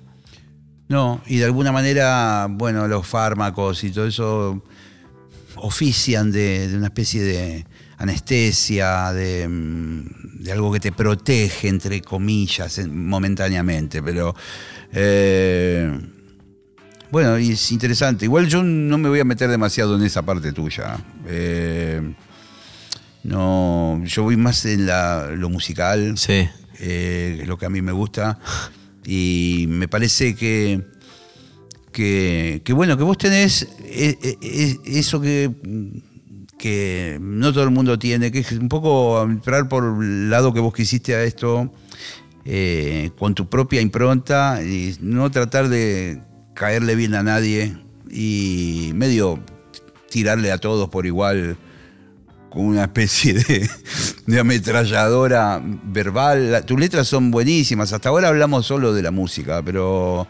[0.90, 4.60] No, y de alguna manera, bueno, los fármacos y todo eso
[5.56, 7.64] ofician de, de una especie de
[7.98, 14.34] anestesia, de, mm, de algo que te protege, entre comillas, en- momentáneamente, pero...
[14.92, 15.96] eh,
[17.12, 18.24] bueno, y es interesante.
[18.24, 20.96] Igual yo no me voy a meter demasiado en esa parte tuya.
[21.26, 22.14] Eh,
[23.24, 26.48] no, yo voy más en la- lo musical Sí.
[26.80, 28.38] eh, es lo que a mí me gusta.
[29.04, 30.82] Y me parece que,
[31.92, 35.50] que, bueno, que vos tenés eh, eh, eh, eso que,
[36.58, 40.60] que no todo el mundo tiene, que es un poco entrar por el lado que
[40.60, 41.72] vos quisiste a esto,
[42.44, 46.22] eh, con tu propia impronta y no tratar de
[46.54, 47.76] caerle bien a nadie
[48.10, 49.38] y medio
[50.08, 51.56] tirarle a todos por igual
[52.50, 53.70] con una especie de,
[54.26, 56.64] de ametralladora verbal.
[56.66, 57.92] Tus letras son buenísimas.
[57.92, 60.26] Hasta ahora hablamos solo de la música, pero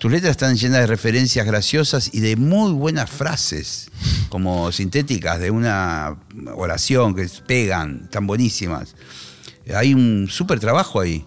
[0.00, 3.90] tus letras están llenas de referencias graciosas y de muy buenas frases,
[4.30, 6.16] como sintéticas de una
[6.54, 8.96] oración que pegan, tan buenísimas.
[9.74, 11.24] Hay un súper trabajo ahí.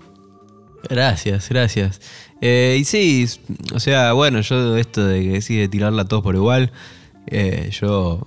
[0.89, 2.01] Gracias, gracias.
[2.41, 3.27] Eh, y sí,
[3.75, 6.71] o sea, bueno, yo esto de que decís de tirarla todos por igual,
[7.27, 8.25] eh, yo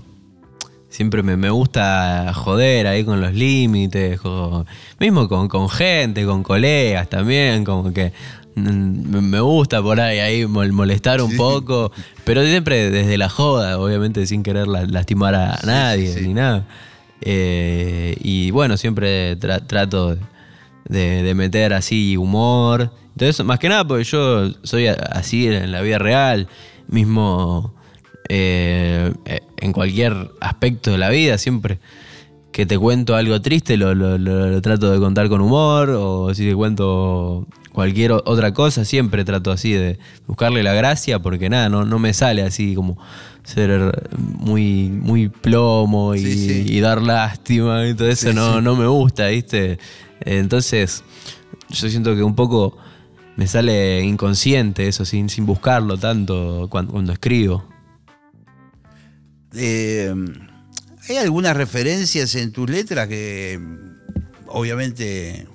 [0.97, 4.65] siempre me, me gusta joder ahí con los límites, con-
[4.99, 8.13] mismo con, con gente, con colegas también, como que
[8.55, 11.37] me gusta por ahí, ahí mol- molestar un Sí.
[11.37, 11.93] poco,
[12.25, 16.27] pero siempre desde la joda, obviamente sin querer la- lastimar a nadie sí, sí.
[16.29, 16.65] ni nada.
[17.21, 20.17] Eh, y bueno, siempre tra- trato
[20.89, 22.91] de, de meter así humor.
[23.13, 26.49] Entonces, más que nada, porque yo soy así en la vida real,
[26.89, 27.75] mismo
[28.29, 31.79] eh, eh, en cualquier aspecto de la vida, siempre
[32.53, 36.33] que te cuento algo triste lo, lo- lo- lo trato de contar con humor, o
[36.35, 41.69] si te cuento cualquier otra cosa, siempre trato así de buscarle la gracia, porque nada,
[41.69, 42.97] no, no me sale así como
[43.45, 46.73] ser muy, muy plomo y, Sí, sí.
[46.75, 49.79] y dar lástima y todo eso, Sí, no, no me gusta, ¿viste?
[50.21, 51.05] Entonces,
[51.69, 52.79] yo siento que un poco
[53.37, 57.65] me sale inconsciente eso, sin, sin buscarlo tanto cuando, cuando escribo.
[59.57, 60.15] Eh,
[61.09, 63.61] hay algunas referencias en tus letras que
[64.47, 65.47] obviamente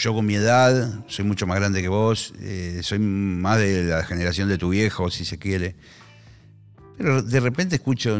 [0.00, 4.04] yo con mi edad soy mucho más grande que vos, eh, soy más de la
[4.04, 5.76] generación de tu viejo, si se quiere.
[6.96, 8.18] Pero de repente escucho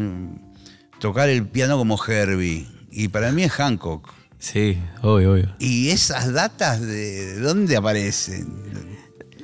[0.99, 4.13] tocar el piano como Herbie y para mí es Hancock.
[4.39, 5.55] Sí, obvio, obvio.
[5.59, 9.00] ¿Y esas datas de dónde aparecen?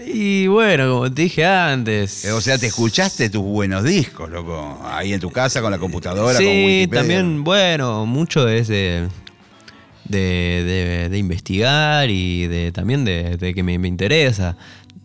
[0.10, 2.24] Y bueno, como te dije antes.
[2.26, 4.80] Eh, O sea, te escuchaste tus buenos discos, loco.
[4.86, 7.02] Ahí en tu casa con la computadora, con Sí, Wikipedia.
[7.02, 9.08] también, bueno, mucho es de,
[10.06, 14.56] de, de- de investigar y de también de, de que me, me interesa.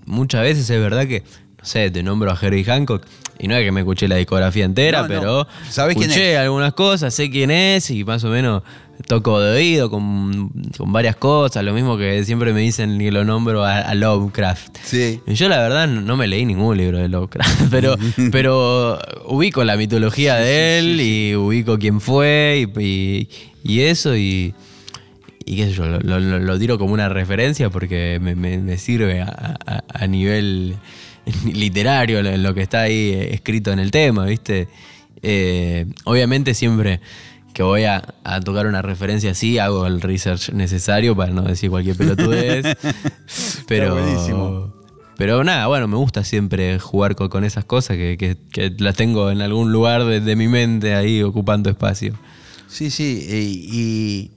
[0.07, 1.22] Muchas veces es verdad que,
[1.59, 3.05] no sé, te nombro a Herbie Hancock
[3.39, 5.20] y no es que me escuché la discografía entera, No, no.
[5.20, 6.39] pero ¿Sabés quién escuché es?
[6.39, 8.62] algunas cosas, sé quién es y más o menos
[9.09, 11.64] toco de oído con, con varias cosas.
[11.64, 14.76] Lo mismo que siempre me dicen que lo nombro a, a Lovecraft.
[14.85, 15.20] Sí.
[15.26, 17.97] Y Yo la verdad no me leí ningún libro de Lovecraft, pero,
[18.30, 23.28] pero ubico la mitología de él y ubico quién fue y, y-
[23.64, 24.55] y eso y,
[25.45, 28.59] y qué sé yo, lo, lo- lo- lo tiro como una referencia porque me, me-
[28.59, 30.76] me sirve a, a- a nivel
[31.53, 34.68] literario lo, que está ahí escrito en el tema, ¿viste?
[35.23, 37.01] Eh, obviamente siempre
[37.55, 41.68] que voy a, a tocar una referencia así, hago el research necesario para no decir
[41.70, 42.64] cualquier pelotudez.
[43.68, 44.73] pero, buenísimo.
[45.18, 48.97] pero nada, bueno, me gusta siempre jugar con, con esas cosas que, que- que las
[48.97, 52.18] tengo en algún lugar de, de mi mente ahí ocupando espacio.
[52.68, 53.27] Sí, sí.
[53.29, 54.31] eh, Y,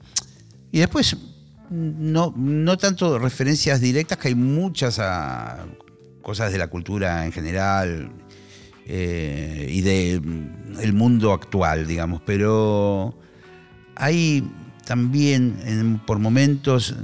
[0.74, 1.16] y después,
[1.72, 5.66] no, no tanto referencias directas, que hay muchas ah,
[6.26, 8.10] cosas de la cultura en general
[8.88, 13.16] eh, y del mundo actual, digamos, pero
[13.96, 14.44] hay
[14.86, 16.96] también en- por momentos,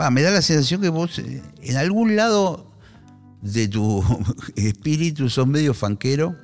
[0.00, 2.70] va, me da la sensación que vos eh, en algún lado
[3.42, 4.02] de tu
[4.56, 6.36] espíritu sos medio fanquero.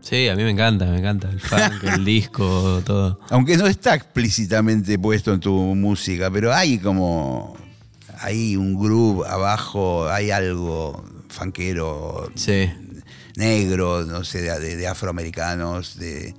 [0.00, 3.20] Sí, a mí me encanta, me encanta el funk, el disco, todo.
[3.28, 7.54] Aunque no está explícitamente puesto en tu música, pero hay como.
[8.20, 11.04] Hay un groove abajo, hay algo
[11.38, 12.68] fanquero, Sí.
[13.36, 16.34] negro, no sé, de, afroamericanos, de,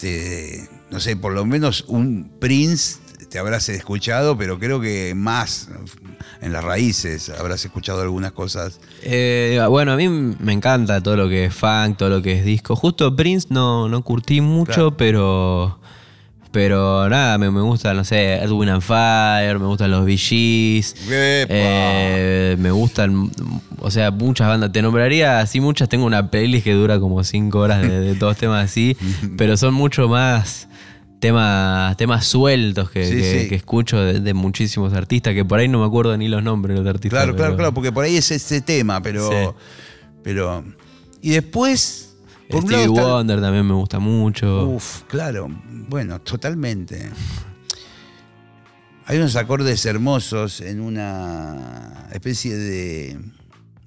[0.00, 2.98] de- No sé, por lo menos un Prince
[3.28, 5.68] te habrás escuchado, pero creo que más
[6.40, 8.78] en las raíces habrás escuchado algunas cosas.
[9.02, 12.44] Eh, bueno, a mí me encanta todo lo que es funk, todo lo que es
[12.44, 12.76] disco.
[12.76, 14.96] Justo Prince no, no curtí mucho, Claro.
[14.96, 15.78] pero.
[16.56, 21.54] Pero nada, me, me gusta, no sé, Edwin and Fire, me gustan los ¡Epa!
[21.54, 23.30] eh, me gustan,
[23.78, 24.72] o sea, muchas bandas.
[24.72, 28.38] Te nombraría así muchas, tengo una playlist que dura como cinco horas de, de todos
[28.38, 28.96] temas así,
[29.36, 30.66] pero son mucho más
[31.20, 33.48] temas, temas sueltos que, Sí, que- sí.
[33.50, 36.78] que escucho de, de muchísimos artistas, que por ahí no me acuerdo ni los nombres
[36.78, 37.18] de los artistas.
[37.22, 39.28] Claro, claro, claro, porque por ahí es este tema, pero.
[39.28, 39.34] Sí.
[40.22, 40.64] pero
[41.20, 42.05] y después.
[42.50, 44.68] Por Stevie está- Wonder también me gusta mucho.
[44.68, 45.48] Uf, claro,
[45.88, 47.10] bueno, totalmente.
[49.06, 53.18] Hay unos acordes hermosos en una especie de,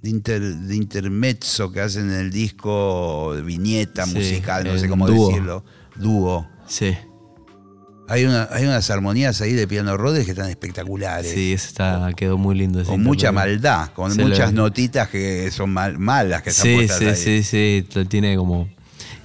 [0.01, 4.87] de, inter- de intermezzo que hacen en el disco, de viñeta Sí, musical, no sé
[4.87, 5.27] cómo dúo.
[5.27, 6.47] decirlo, dúo.
[6.67, 6.95] Sí,
[8.09, 11.31] Hay, una- hay unas armonías ahí de piano Rhodes que están espectaculares.
[11.31, 12.81] sí, ese está, quedó muy lindo.
[12.81, 16.65] ese con mucha maldad, con Se muchas lo- notitas que son mal- malas que están
[16.65, 17.43] Sí, puestas sí, ahí.
[17.43, 18.67] sí, sí, lo tiene como,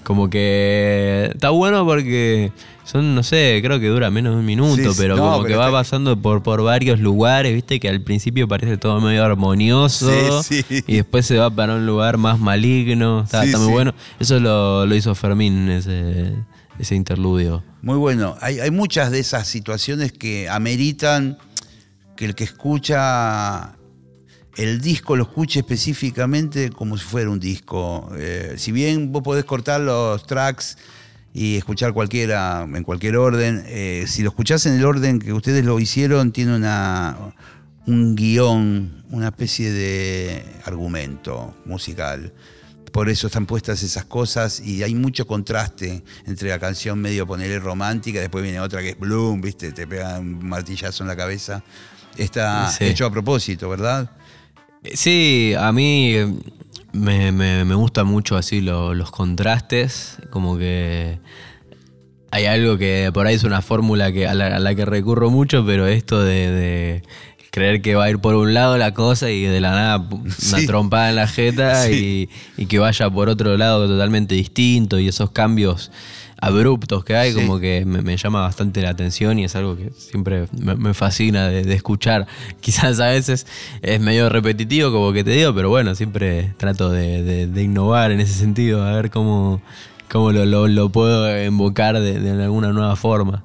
[0.03, 2.53] como que está bueno porque
[2.85, 5.37] son, no sé, creo que dura menos de un minuto, Sí, sí, pero no, como
[5.39, 9.01] pero que va está- pasando por, por varios lugares, viste, que al principio parece todo
[9.01, 10.85] medio armonioso Sí, sí.
[10.87, 13.73] y después se va para un lugar más maligno, está, Sí, está muy sí.
[13.73, 13.95] bueno.
[14.21, 16.35] Eso lo, lo hizo Fermín, ese,
[16.79, 17.63] ese interludio.
[17.83, 18.37] Muy bueno.
[18.41, 21.39] Hay, muchas de esas situaciones que ameritan
[22.17, 23.77] que el que escucha
[24.57, 28.09] el disco lo escuche específicamente como si fuera un disco.
[28.17, 30.79] Eh, si bien vos podés cortar los tracks
[31.33, 35.65] y escuchar cualquiera en cualquier orden, eh, si lo escuchás en el orden que ustedes
[35.65, 37.35] lo hicieron, tiene una,
[37.87, 42.33] un guion, una especie de argumento musical.
[42.95, 47.59] Por eso están puestas esas cosas y hay mucho contraste entre la canción medio ponerle
[47.59, 49.73] romántica, después viene otra que es Bloom, ¿viste?
[49.73, 51.65] Te pega un martillazo en la cabeza.
[52.17, 52.85] Está Sí.
[52.85, 54.13] hecho a propósito, ¿verdad?
[54.93, 56.33] Sí, a mí eh,
[56.93, 61.19] me, me, me gustan mucho así lo- los contrastes, como que
[62.31, 65.31] hay algo que por ahí es una fórmula que, a, la, a la que recurro
[65.31, 67.03] mucho, pero esto de, de
[67.55, 70.35] creer que va a ir por un lado la cosa y de la nada una
[70.61, 70.67] Sí.
[70.67, 75.31] trompada en la jeta y, y que vaya por otro lado totalmente distinto y esos
[75.31, 75.93] cambios
[76.41, 77.41] abruptos que hay, Sí.
[77.41, 80.95] como que me, me llama bastante la atención y es algo que siempre me, me
[80.95, 82.27] fascina de, de escuchar.
[82.61, 83.47] Quizás a veces
[83.83, 88.11] es medio repetitivo, como que te digo, pero bueno, siempre trato de, de- de innovar
[88.11, 89.63] en ese sentido, a ver cómo,
[90.11, 93.45] cómo lo, lo- lo puedo invocar de, de alguna nueva forma.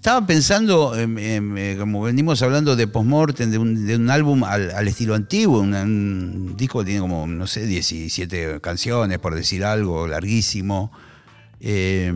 [0.00, 4.88] Estaba pensando, eh, como venimos hablando de postmortem, de un, de un álbum al, al
[4.88, 10.06] estilo antiguo, un, un disco que tiene como, no sé, 17 canciones, por decir algo,
[10.06, 10.90] larguísimo,
[11.60, 12.14] eh,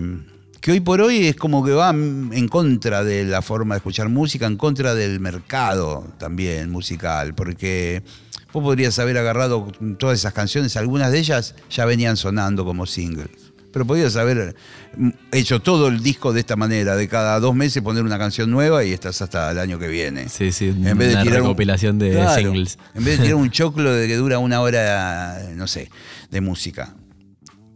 [0.63, 4.09] que hoy por hoy es como que va en contra de la forma de escuchar
[4.09, 8.03] música, en contra del mercado también musical, porque
[8.51, 13.44] vos podrías haber agarrado todas esas canciones, algunas de ellas ya venían sonando como singles.
[13.75, 14.55] Pero podías haber
[14.97, 18.51] mm, hecho todo el disco de esta manera, de cada dos meses poner una canción
[18.51, 20.29] nueva y estás hasta el año que viene.
[20.29, 22.79] Sí, sí, En vez de una tirar un- recopilación de Claro, singles.
[22.95, 25.91] En vez de tirar un choclo de que dura una hora, no sé,
[26.31, 26.95] de música.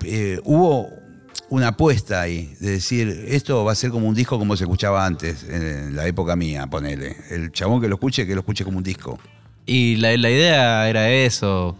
[0.05, 0.89] Eh, hubo
[1.51, 5.05] una apuesta ahí, de decir, esto va a ser como un disco como se escuchaba
[5.05, 7.17] antes, en la época mía, ponele.
[7.31, 9.19] El chabón que lo escuche, que lo escuche como un disco.
[9.67, 11.77] Y la, la idea era eso.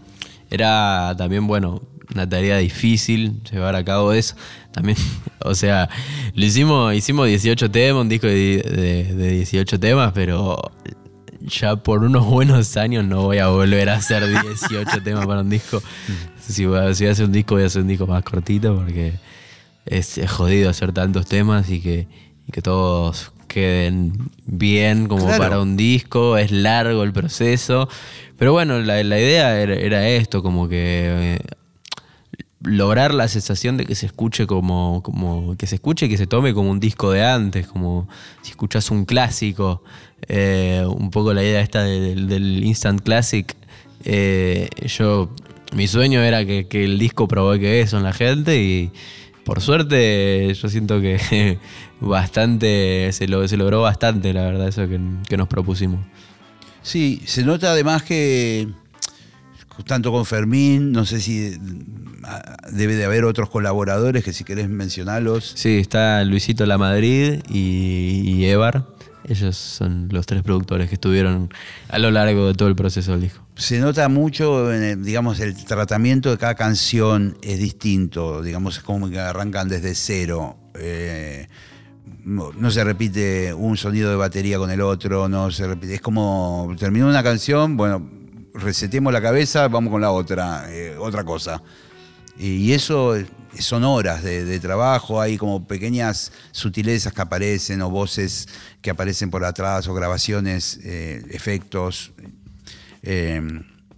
[0.51, 1.83] Era también, bueno,
[2.13, 4.35] una tarea difícil llevar a cabo eso.
[4.71, 4.97] También,
[5.45, 5.89] o sea,
[6.33, 8.33] lo hicimos, hicimos 18 temas, un disco de,
[8.63, 10.59] de- de 18 temas, pero
[11.41, 15.49] ya por unos buenos años no voy a volver a hacer 18 temas para un
[15.49, 15.81] disco.
[16.39, 18.23] Si voy, a, si voy a hacer un disco, voy a hacer un disco más
[18.23, 19.13] cortito porque
[19.85, 22.07] es, es jodido hacer tantos temas y que,
[22.47, 24.13] y que todos queden
[24.45, 25.41] bien como Claro.
[25.43, 27.87] para un disco, es largo el proceso.
[28.37, 31.39] Pero bueno, la, la idea era, era esto, como que eh,
[32.61, 36.27] lograr la sensación de que se escuche como, como que se escuche y que se
[36.27, 38.07] tome como un disco de antes, como
[38.41, 39.83] si escuchas un clásico.
[40.27, 43.55] Eh, un poco la idea esta del, del instant classic.
[44.03, 45.29] Eh, yo,
[45.73, 48.91] mi sueño era que, que el disco provoque eso en la gente y
[49.43, 51.59] por suerte yo siento que
[52.01, 55.99] bastante, se, lo, se logró bastante, la verdad, eso que, que nos propusimos.
[56.81, 58.67] Sí, se nota además que
[59.85, 61.57] tanto con Fermín, no sé si
[62.23, 65.53] ah, debe de haber otros colaboradores que si querés mencionarlos.
[65.55, 68.85] Sí, está Luisito La Madrid y, y Evar.
[69.27, 71.53] Ellos son los tres productores que estuvieron
[71.89, 73.45] a lo largo de todo el proceso del disco.
[73.55, 78.83] Se nota mucho, en el, digamos, el tratamiento de cada canción es distinto, digamos, es
[78.83, 80.57] como que arrancan desde cero.
[80.73, 81.47] Eh,
[82.23, 85.95] no, no se repite un sonido de batería con el otro, no se repite.
[85.95, 88.09] Es como terminó una canción, bueno,
[88.61, 91.61] resetemos la cabeza, vamos con la otra, eh, otra cosa.
[92.37, 93.25] Y eso eh,
[93.59, 98.47] son horas de, de trabajo, hay como pequeñas sutilezas que aparecen, o voces
[98.81, 102.11] que aparecen por atrás, o grabaciones, eh, efectos.
[103.03, 103.41] Eh,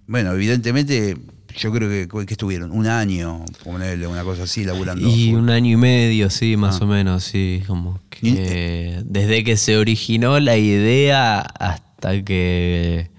[0.08, 1.18] bueno, evidentemente,
[1.56, 5.08] yo creo que, que estuvieron un año, ponerle una cosa así, laburando.
[5.08, 6.86] Y un año y medio, sí, más Ah.
[6.86, 7.62] o menos, sí.
[7.68, 13.12] Como que desde que se originó la idea hasta que,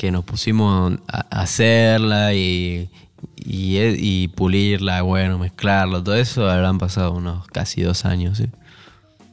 [0.00, 2.88] que nos pusimos a hacerla y,
[3.36, 8.46] y, y pulirla, bueno, mezclarlo, todo eso, habrán pasado unos casi dos años, sí.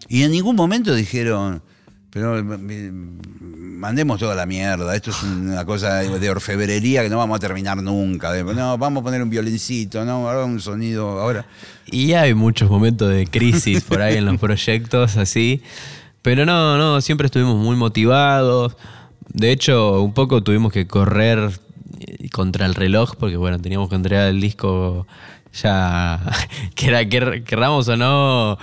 [0.09, 1.61] Y en ningún momento dijeron,
[2.09, 7.37] pero eh, mandemos toda la mierda, esto es una cosa de orfebrería que no vamos
[7.37, 8.33] a terminar nunca.
[8.33, 11.45] De- No, vamos a poner un violincito, no, ahora un sonido, ahora.
[11.85, 15.61] Y hay muchos momentos de crisis por ahí en los proyectos así.
[16.21, 18.75] Pero no, no, siempre estuvimos muy motivados.
[19.33, 21.51] De hecho, un poco tuvimos que correr
[22.31, 25.05] contra el reloj porque, bueno, teníamos que entregar el disco
[25.61, 26.19] ya,
[26.75, 28.57] que era, quer- querramos o no,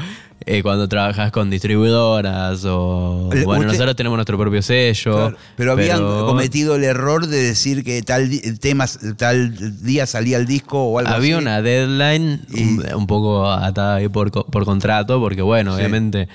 [0.47, 3.31] eh, cuando trabajas con distribuidoras o...
[3.45, 5.15] Bueno, usted- nosotros tenemos nuestro propio sello.
[5.15, 8.29] Claro, pero habían cometido el error de decir que tal
[8.61, 8.85] tema,
[9.17, 11.43] tal día salía el disco o algo Había así.
[11.43, 15.79] una deadline Y- un, un poco atada ahí por, por contrato, porque bueno, Sí.
[15.79, 16.29] obviamente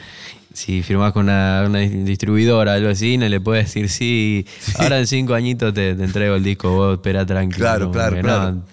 [0.59, 4.45] si firmás con una, una distribuidora o algo así, no le puedes decir, sí,
[4.77, 7.59] ahora en cinco añitos te, te entrego el disco, vos espera tranquilo.
[7.65, 8.51] Claro, claro, claro.
[8.51, 8.63] no,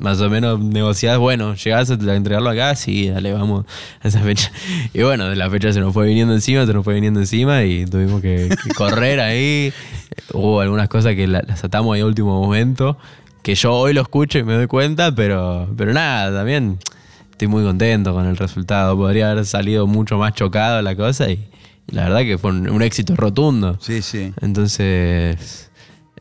[0.00, 3.64] más o menos negociás, bueno, llegás a entregarlo acá, sí, dale, vamos
[4.02, 4.50] a esa fecha.
[4.94, 7.84] Y bueno, la fecha se nos fue viniendo encima, se nos fue viniendo encima y
[7.86, 9.72] tuvimos que, que correr ahí.
[10.32, 12.96] Hubo algunas cosas que la- las atamos ahí a último momento,
[13.42, 16.78] que yo hoy lo escucho y me doy cuenta, pero, pero nada, también
[17.36, 18.96] estoy muy contento con el resultado.
[18.96, 21.46] Podría haber salido mucho más chocado la cosa y,
[21.86, 23.76] y la verdad que fue un, un éxito rotundo.
[23.78, 24.32] Sí, sí.
[24.40, 25.70] Entonces,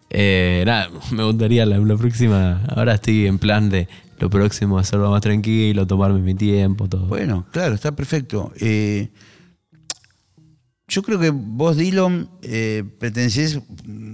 [0.10, 2.62] eh, nada, me gustaría la, la próxima.
[2.68, 3.88] Ahora estoy en plan de
[4.20, 7.06] lo próximo, hacerlo más tranquilo, tomarme mi tiempo, todo.
[7.06, 8.52] Bueno, claro, está perfecto.
[8.60, 9.08] Eh,
[10.90, 13.62] yo creo que vos, Dylan, eh, pertenecés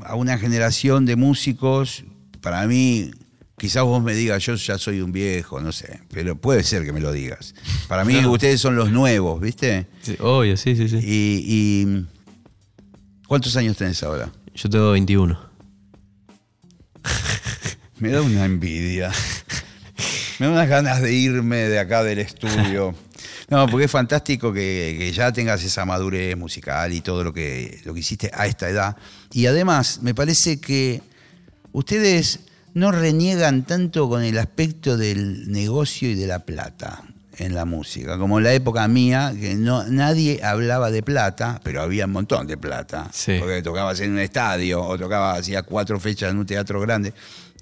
[0.06, 2.04] a una generación de músicos.
[2.42, 3.10] Para mí,
[3.62, 6.92] quizás vos me digas, yo ya soy un viejo, no sé, pero puede ser que
[6.92, 7.54] me lo digas.
[7.88, 9.86] Para mí, ustedes son los nuevos, ¿viste?
[10.02, 10.98] Sí, obvio, sí, sí, sí.
[10.98, 12.06] Y, y-
[13.28, 14.32] ¿Cuántos años tenés ahora?
[14.56, 15.40] Yo tengo 21.
[18.00, 19.12] Me da una envidia.
[20.40, 22.96] Me da unas ganas de irme de acá del estudio.
[23.48, 27.80] No, porque es fantástico que, que ya tengas esa madurez musical y todo lo que,
[27.86, 28.98] lo que hiciste a esta edad.
[29.34, 31.02] Y además, me parece que
[31.74, 32.40] ustedes
[32.74, 37.04] no reniegan tanto con el aspecto del negocio y de la plata
[37.38, 41.82] en la música, como en la época mía, que no, nadie hablaba de plata, pero
[41.82, 43.38] había un montón de plata, Sí.
[43.40, 47.14] porque tocabas en un estadio o tocabas, hacía cuatro fechas en un teatro grande.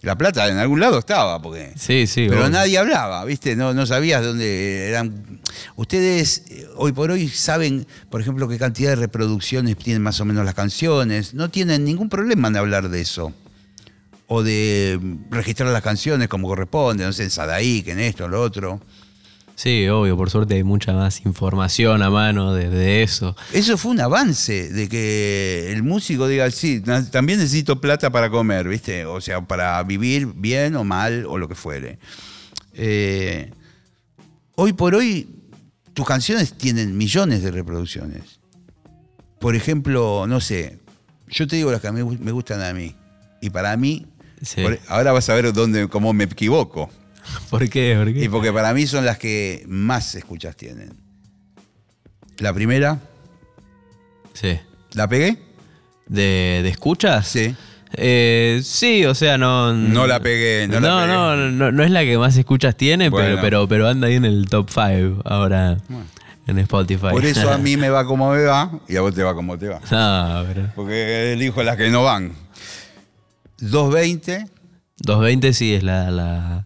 [0.02, 1.74] La plata en algún lado estaba, porque...
[1.78, 2.26] Sí, sí.
[2.30, 2.52] Pero obvio.
[2.52, 3.56] nadie hablaba, ¿viste?
[3.58, 5.40] No, no sabías dónde eran.
[5.76, 10.26] Ustedes eh, hoy por hoy saben, por ejemplo, qué cantidad de reproducciones tienen más o
[10.26, 11.34] menos las canciones.
[11.34, 13.34] No tienen ningún problema en hablar de eso.
[14.30, 15.00] O de
[15.32, 18.80] registrar las canciones como corresponde, no sé, en Sadaí, que en esto, en lo otro.
[19.60, 20.16] Sí, obvio.
[20.16, 23.36] Por suerte hay mucha más información a mano de, de eso.
[23.52, 28.70] Eso fue un avance de que el músico diga, sí, también necesito plata para comer,
[28.70, 29.06] ¿viste?
[29.06, 32.00] O sea, para vivir bien o mal o lo que fuere.
[32.74, 33.52] Eh,
[34.56, 35.28] hoy por hoy,
[35.94, 38.40] tus canciones tienen millones de reproducciones.
[39.42, 40.80] Por ejemplo, no sé,
[41.28, 42.96] yo te digo las que me gustan a mí.
[43.42, 44.06] Y para mí,
[44.42, 44.62] Sí.
[44.62, 46.90] por- ahora vas a ver dónde, cómo me equivoco.
[47.50, 47.96] ¿Por qué?
[47.98, 48.24] ¿Por qué?
[48.24, 50.94] Y porque para mí son las que más escuchas tienen.
[52.38, 53.00] La primera,
[54.34, 54.58] Sí.
[54.94, 55.38] ¿la pegué?
[56.08, 57.28] ¿De, de escuchas?
[57.28, 57.54] Sí.
[57.94, 59.74] Eh, sí, o sea, no.
[59.74, 61.14] No la pegué, no No, la pegué.
[61.14, 63.28] no, no, no es la que más escuchas tiene, Bueno.
[63.28, 65.78] pero, pero, pero anda ahí en el top 5 ahora
[66.48, 67.08] en Spotify.
[67.12, 69.58] Por eso a mí me va como me va y a vos te va como
[69.58, 69.80] te va.
[69.92, 70.70] no, pero.
[70.76, 72.32] Porque elijo las que no van.
[73.62, 74.46] 220,
[74.98, 76.66] 220 sí es la, la.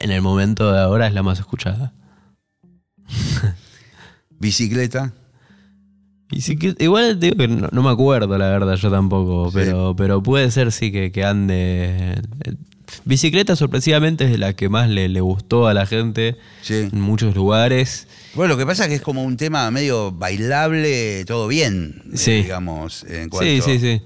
[0.00, 1.92] En el momento de ahora es la más escuchada.
[4.38, 5.12] bicicleta.
[6.78, 9.50] Igual digo que no, no me acuerdo, la verdad, yo tampoco.
[9.50, 9.58] Sí.
[9.58, 12.20] Pero, pero puede ser sí que, que ande.
[13.04, 16.88] Bicicleta sorpresivamente es la que más le, le gustó a la gente Sí.
[16.92, 18.08] en muchos lugares.
[18.34, 22.42] Bueno, lo que pasa es que es como un tema medio bailable, todo bien, eh,
[22.42, 24.02] digamos, en cuanto Sí, sí, sí.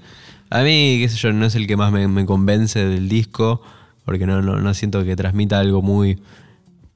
[0.49, 3.61] A mí, qué sé yo, no es el que más me, me convence del disco,
[4.05, 6.19] porque no, no, no siento que transmita algo muy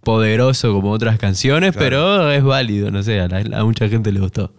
[0.01, 1.85] poderoso como otras canciones, Claro.
[1.85, 4.53] pero es válido, no sé, a, la- a mucha gente le gustó.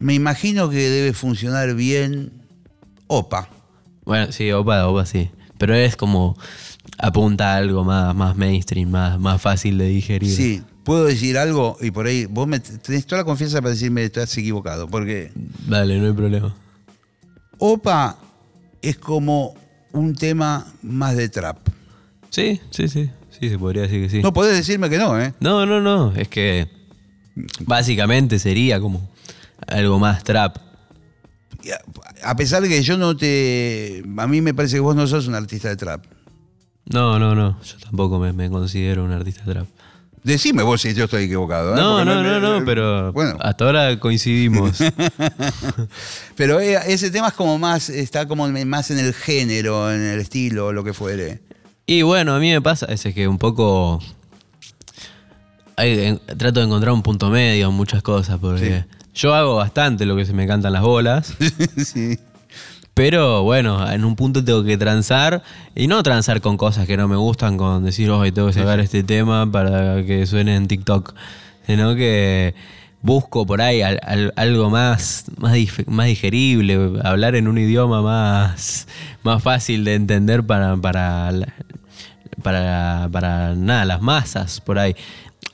[0.00, 2.30] Me imagino que debe funcionar bien
[3.08, 3.48] OPA.
[4.04, 5.30] Bueno, sí, Opa, Opa sí.
[5.58, 6.36] Pero es como
[6.98, 10.30] apunta a algo más, más mainstream, más, más fácil de digerir.
[10.34, 14.02] Sí, puedo decir algo y por ahí vos me tenés toda la confianza para decirme
[14.02, 15.32] que estás equivocado, porque
[15.66, 16.54] Dale, no hay problema.
[17.58, 18.16] OPA
[18.82, 19.54] es como
[19.92, 21.58] un tema más de trap.
[22.30, 23.10] Sí, sí, sí.
[23.38, 24.22] Sí, se podría decir que sí.
[24.22, 25.32] No podés decirme que no, ¿eh?
[25.40, 26.12] No, no, no.
[26.16, 26.68] Es que
[27.60, 29.08] básicamente sería como
[29.66, 30.56] algo más trap.
[32.22, 34.02] A- pesar de que yo no te...
[34.16, 36.04] A mí me parece que vos no sos un artista de trap.
[36.86, 37.60] No, no, no.
[37.62, 39.66] Yo tampoco me, me considero un artista trap.
[40.24, 41.72] Decime vos si yo estoy equivocado.
[41.74, 41.76] ¿eh?
[41.76, 44.78] No, no, no, no, me- pero Bueno, hasta ahora coincidimos.
[46.36, 47.88] pero eh, ese tema es como más...
[47.88, 51.40] Está como más en el género, en el estilo, lo que fuere.
[51.86, 54.00] y bueno, a mí me pasa es que un poco...
[55.76, 60.04] hay- en- trato de encontrar un punto medio en muchas cosas, porque yo hago bastante
[60.06, 61.34] lo que se me cantan las bolas.
[61.84, 62.18] sí.
[62.98, 65.44] Pero bueno, en un punto tengo que transar
[65.76, 68.80] y no transar con cosas que no me gustan, con decir, hoy tengo que sacar
[68.80, 71.14] este tema para que suene en TikTok,
[71.64, 72.56] sino que
[73.00, 78.88] busco por ahí al- al- algo más, más, más digerible, hablar en un idioma más,
[79.22, 81.30] más fácil de entender para, para,
[82.42, 84.96] para, para nada, las masas por ahí.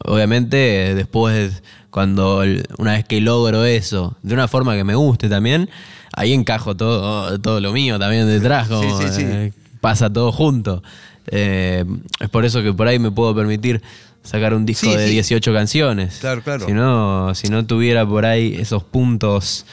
[0.07, 2.43] Obviamente después, cuando
[2.79, 5.69] una vez que logro eso, de una forma que me guste también,
[6.17, 9.23] ahí encajo todo, todo lo mío también detrás, como, Sí, sí, sí.
[9.27, 10.83] eh, pasa todo junto.
[11.29, 11.85] Eh,
[12.21, 13.83] es por eso que por ahí me puedo permitir
[14.23, 15.13] sacar un disco de sí.
[15.13, 16.19] 18 canciones.
[16.21, 16.67] Claro, claro.
[16.67, 19.67] Si no, si no tuviera por ahí esos puntos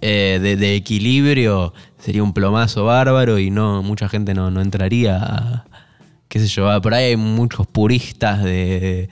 [0.00, 5.16] eh, de, de equilibrio, sería un plomazo bárbaro y no mucha gente no, no entraría
[5.22, 5.64] a,
[6.28, 9.08] qué sé yo, a- por ahí hay muchos puristas de, de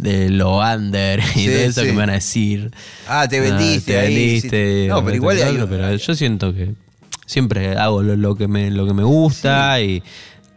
[0.00, 1.86] lo under y Sí, de eso sí.
[1.86, 2.70] que me van a decir.
[3.08, 4.88] Ah, te vendiste te ahí, vendiste, sí.
[4.88, 6.72] No, pero igual hay- otro, pero yo siento que
[7.26, 10.02] siempre hago lo, lo que me lo que me gusta y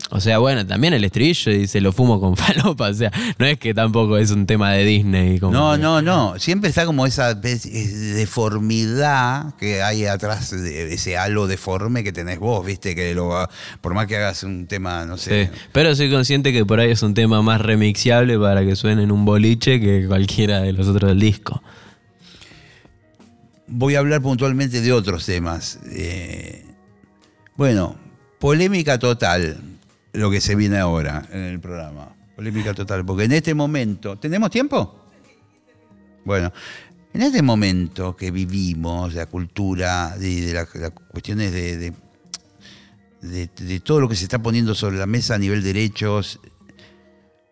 [0.09, 3.57] o sea, bueno, también el estribillo se lo fumo con falopa, o sea, no es
[3.59, 6.39] que tampoco es un tema de Disney como No, que- no, no.
[6.39, 7.59] Siempre está como esa eh,
[8.15, 13.47] deformidad que hay atrás de ese halo deforme que tenés vos, viste, que lo
[13.81, 15.45] por más que hagas un tema, no sé.
[15.45, 19.03] Sí, pero soy consciente que por ahí es un tema más remixiable para que suene
[19.03, 21.61] en un boliche que cualquiera de los otros del disco.
[23.67, 25.79] Voy a hablar puntualmente de otros temas.
[25.91, 26.65] Eh,
[27.55, 27.95] bueno,
[28.39, 29.57] polémica total.
[30.13, 32.15] Lo que se viene ahora en el programa.
[32.35, 33.05] Polémica total.
[33.05, 34.17] Porque en este momento.
[34.17, 35.05] ¿Tenemos tiempo?
[36.25, 36.51] Bueno,
[37.13, 41.93] en este momento que vivimos, la cultura, de, de la- las cuestiones de, de-
[43.21, 46.39] de- de todo lo que se está poniendo sobre la mesa a nivel derechos,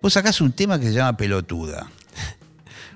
[0.01, 1.89] vos sacás un tema que se llama pelotuda.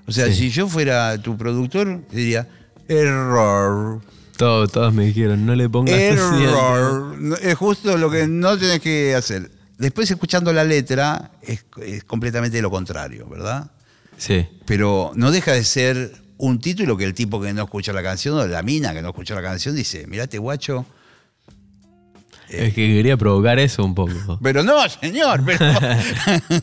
[0.07, 0.33] O sea, Sí.
[0.35, 2.47] si yo fuera tu productor, diría,
[2.87, 4.01] error.
[4.37, 6.41] Todos, todos me dijeron, no le pongas así al tema".
[6.41, 7.39] Error.
[7.41, 9.51] Es justo lo que no tenés que hacer.
[9.77, 13.71] Después, escuchando la letra, es, es completamente lo contrario, ¿verdad?
[14.17, 14.47] Sí.
[14.65, 18.37] Pero no deja de ser un título que el tipo que no escucha la canción
[18.37, 20.85] o la mina que no escucha la canción dice, mirate guacho.
[22.49, 24.39] Es que quería provocar eso un poco.
[24.43, 25.65] Pero no, señor, pero...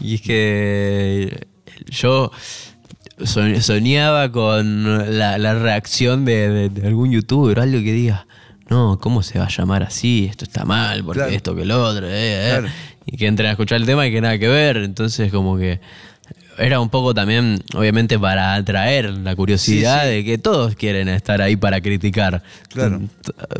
[0.00, 1.46] Y es que
[1.86, 2.32] yo
[3.24, 8.26] soñaba con la, la reacción de, de- de algún youtuber o algo que diga,
[8.68, 10.26] no, ¿cómo se va a llamar así?
[10.30, 11.32] Esto está mal, porque Claro.
[11.34, 12.48] esto que lo otro, eh, eh".
[12.50, 12.68] Claro.
[13.04, 14.76] Y que entren a escuchar el tema y que nada que ver.
[14.78, 15.80] Entonces como que
[16.62, 20.14] era un poco también, obviamente, para atraer la curiosidad Sí, sí.
[20.14, 22.42] de que todos quieren estar ahí para criticar.
[22.68, 23.00] Claro.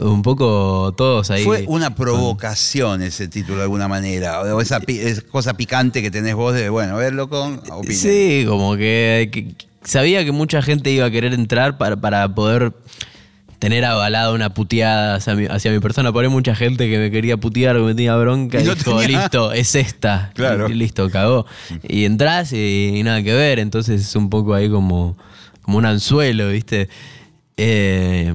[0.00, 1.44] Un poco todos ahí.
[1.44, 4.40] Fue una provocación ese título de alguna manera.
[4.42, 7.94] O esa pi- es cosa picante que tenés vos de, bueno, verlo con opinión.
[7.94, 12.72] Sí, como que, que- sabía que mucha gente iba a querer entrar para, para poder
[13.62, 16.10] tener avalada una puteada hacia mi, hacia mi persona.
[16.12, 18.74] Por ahí mucha gente que me quería putear, que me tenía bronca, Y y no
[18.74, 20.32] dijo, tenía- listo, es esta.
[20.34, 20.68] Claro.
[20.68, 21.46] Y listo, cagó.
[21.88, 23.60] Y entras y, y nada que ver.
[23.60, 25.16] Entonces es un poco ahí como,
[25.60, 26.88] como un anzuelo, ¿viste?
[27.56, 28.34] Eh,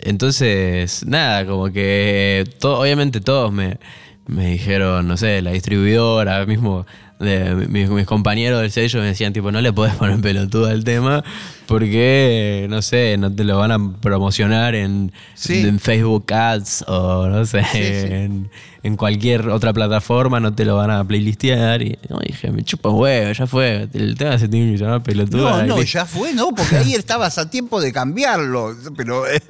[0.00, 3.78] entonces, nada, como que to- obviamente todos me,
[4.26, 6.86] me dijeron, no sé, la distribuidora, mismo
[7.18, 10.84] de, mis, mis compañeros del sello me decían, tipo, no le podés poner pelotuda al
[10.84, 11.24] tema
[11.66, 15.60] porque, no sé, no te lo van a promocionar en, Sí.
[15.66, 17.78] en Facebook Ads o, no sé, sí.
[17.82, 18.50] En,
[18.82, 21.82] en cualquier otra plataforma, no te lo van a playlistear.
[21.82, 25.02] Y no, dije, me chupa un huevo, ya fue, el tema se tiene que llamar
[25.02, 25.62] pelotuda.
[25.66, 28.74] No, no, ya fue, no, porque ahí estabas a tiempo de cambiarlo.
[28.96, 29.42] Pero, eh,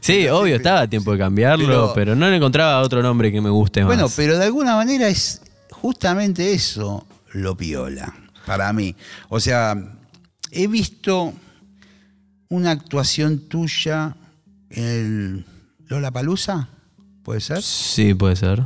[0.00, 3.40] Sí, obvio, estaba a tiempo de cambiarlo, Pero- pero, no le encontraba otro nombre que
[3.40, 3.88] me guste más.
[3.88, 7.04] bueno, pero de alguna manera es justamente eso
[7.34, 8.14] lo piola,
[8.46, 8.96] para mí.
[9.28, 9.76] O sea,
[10.50, 11.34] he visto
[12.48, 14.16] una actuación tuya
[14.70, 15.46] en el
[15.88, 16.68] Lola Palusa,
[17.22, 17.62] ¿puede ser?
[17.62, 18.62] Sí, puede ser.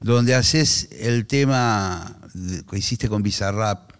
[0.00, 2.16] Donde haces el tema
[2.70, 3.92] que hiciste con Bizarrap.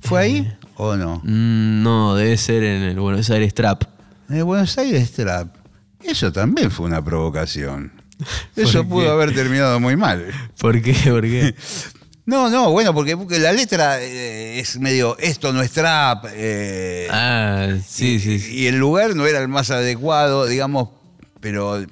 [0.00, 1.20] ¿Fue ahí o no?
[1.24, 3.84] Mm, no, debe ser en el Buenos Aires Trap.
[4.28, 5.54] En el Buenos Aires Trap.
[6.02, 7.92] Eso también fue una provocación.
[8.56, 9.10] Eso ¿Por pudo qué?
[9.10, 10.26] haber terminado muy mal.
[10.58, 10.94] ¿Por qué?
[11.04, 11.54] ¿Por qué?
[12.28, 16.26] No, no, bueno, porque, porque la letra eh, es medio, esto no es trap.
[16.34, 18.38] eh, ah, sí, y, sí.
[18.38, 18.54] sí.
[18.54, 20.90] y el lugar no era el más adecuado, digamos,
[21.40, 21.82] pero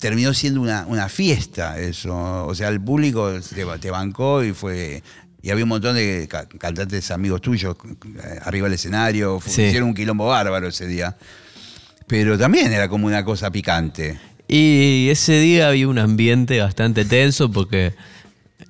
[0.00, 2.46] terminó siendo una, una fiesta eso.
[2.46, 5.02] O sea, el público te, te bancó y fue...
[5.42, 7.76] Y había un montón de ca- cantantes amigos tuyos
[8.24, 9.40] eh, arriba del escenario.
[9.46, 9.62] Sí.
[9.62, 11.16] Hicieron un quilombo bárbaro ese día.
[12.06, 14.18] Pero también era como una cosa picante.
[14.48, 17.94] Y ese día había un ambiente bastante tenso porque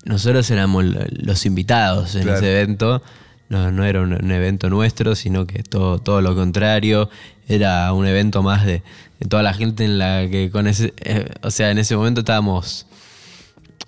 [0.06, 2.38] nosotros éramos lo- los invitados en Claro.
[2.38, 3.02] ese evento.
[3.48, 7.08] No, no era un, un evento nuestro, sino que todo, todo lo contrario.
[7.48, 8.82] Era un evento más de,
[9.20, 10.94] de toda la gente en la que con ese.
[11.04, 12.86] eh, o sea, en ese momento estábamos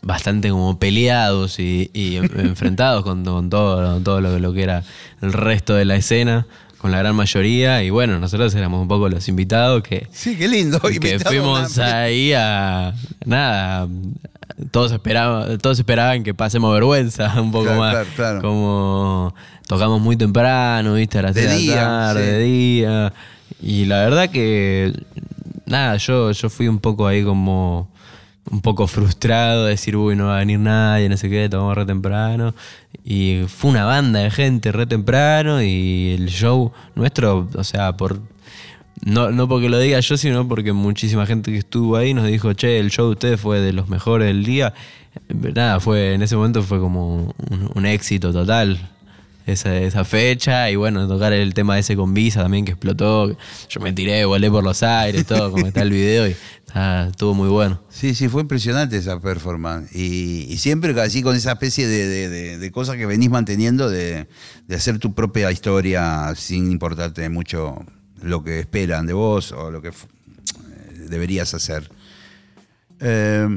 [0.00, 4.84] bastante como peleados y, y en- enfrentados con, con todo, todo lo, lo que era
[5.22, 6.46] el resto de la escena,
[6.78, 7.82] con la gran mayoría.
[7.82, 10.80] Y bueno, nosotros éramos un poco los invitados que Sí, qué lindo.
[10.80, 12.94] que Invitado fuimos ahí a
[13.26, 13.86] nada
[14.72, 18.42] todos esperaban todos esperaban que pasemos vergüenza un poco Claro, más claro, claro.
[18.42, 19.34] como
[19.68, 22.26] tocamos muy temprano viste a las De 3 de día, la tarde sí.
[22.30, 23.12] de día
[23.62, 24.92] y la verdad que
[25.66, 27.88] nada yo yo fui un poco ahí como
[28.50, 31.76] un poco frustrado de decir uy no va a venir nadie no sé qué tomamos
[31.76, 32.54] re temprano
[33.04, 38.20] y fue una banda de gente re temprano y el show nuestro o sea por
[39.04, 42.52] no, no porque lo diga yo, sino porque muchísima gente que estuvo ahí nos dijo,
[42.54, 44.74] che, el show de ustedes fue de los mejores del día.
[45.28, 48.78] Nada, fue, en ese momento fue como un, un éxito total.
[49.48, 53.34] Esa, esa fecha y bueno, tocar el tema ese con Visa también que explotó.
[53.68, 56.36] Yo me tiré, volé por los aires, todo, como está el video y
[56.74, 57.80] ah, estuvo muy bueno.
[57.88, 59.90] Sí, sí, fue impresionante esa performance.
[59.96, 64.28] Y, y siempre así con esa especie de, de- de- cosas que venís manteniendo, de,
[64.66, 67.76] de hacer tu propia historia sin importarte mucho
[68.20, 69.92] lo que esperan de vos o lo que eh,
[71.08, 71.90] deberías hacer.
[73.00, 73.48] Eh,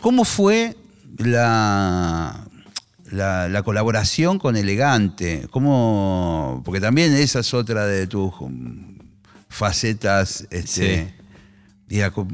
[0.00, 0.76] ¿Cómo fue
[1.18, 2.46] la,
[3.12, 5.46] la, la colaboración con Elegante?
[5.50, 8.98] ¿Cómo, porque también esa es otra de tus mm,
[9.48, 11.12] facetas este,
[11.88, 12.00] Sí.
[12.12, 12.26] co-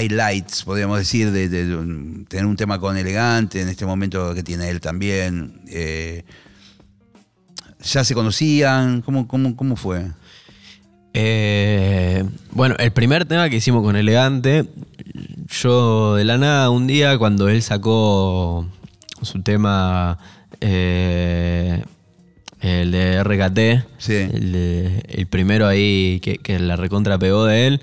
[0.00, 4.32] highlights, podríamos decir, de, de- de un- tener un tema con elegante en este momento
[4.34, 5.60] que tiene él también.
[5.68, 6.24] Eh,
[7.84, 9.02] ¿Ya se conocían?
[9.02, 10.06] ¿Cómo, cómo, cómo fue?
[11.14, 14.66] Eh, bueno, el primer tema que hicimos con Elegante,
[15.48, 18.66] yo de la nada un día cuando él sacó
[19.24, 20.18] su tema,
[20.60, 21.82] eh,
[22.60, 24.14] el de RKT, Sí.
[24.14, 27.80] el, de- el primero ahí que, que la recontra pegó de él,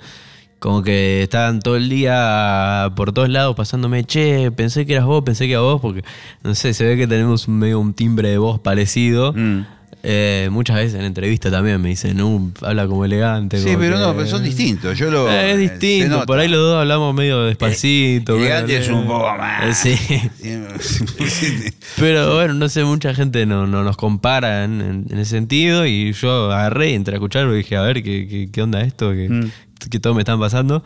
[0.60, 5.24] como que estaban todo el día por todos lados pasándome, che, pensé que eras vos,
[5.24, 6.04] pensé que era vos, porque
[6.44, 9.34] no sé, se ve que tenemos medio un timbre de voz parecido.
[9.34, 9.66] Mm.
[10.02, 13.58] Eh, muchas veces en entrevistas también me dicen, no, habla como elegante.
[13.58, 14.98] Sí, como pero que- no, pero son distintos.
[14.98, 18.36] Yo lo, Eh, es se distinto, por ahí los dos hablamos medio despacito.
[18.36, 19.86] Eh, elegante es un poco más.
[19.86, 20.30] Eh, Sí.
[21.98, 25.86] Pero bueno, no sé, mucha gente no, no nos compara en, en- en ese sentido
[25.86, 29.12] y yo agarré entré a escucharlo y dije, a ver, ¿qué, qué, qué onda esto?
[29.12, 29.52] ¿Qué, Mm.
[29.90, 30.84] qué todo me están pasando?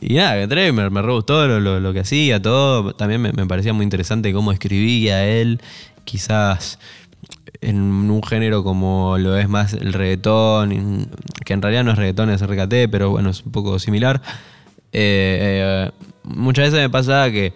[0.00, 2.94] Y nada, que entré, me, me re gustó lo, lo- lo que hacía, todo.
[2.94, 5.60] También me, me parecía muy interesante cómo escribía él,
[6.04, 6.78] quizás
[7.60, 7.76] en
[8.10, 11.08] un género como lo es más el reggaetón,
[11.44, 14.20] que en realidad no es reggaetón, es RKT, pero bueno, es un poco similar.
[14.92, 15.90] Eh, eh,
[16.24, 17.52] muchas veces me pasaba que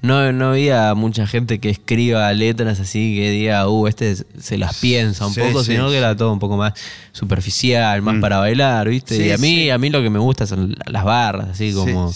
[0.00, 4.80] no, no había mucha gente que escriba letras así que diga, uh, este se las
[4.80, 5.72] piensa un Sí, poco, sí.
[5.72, 6.72] sino que era todo un poco más
[7.12, 9.26] superficial, más para bailar, ¿viste?
[9.26, 12.10] Y a mí, a mí lo que me gusta son las barras, así como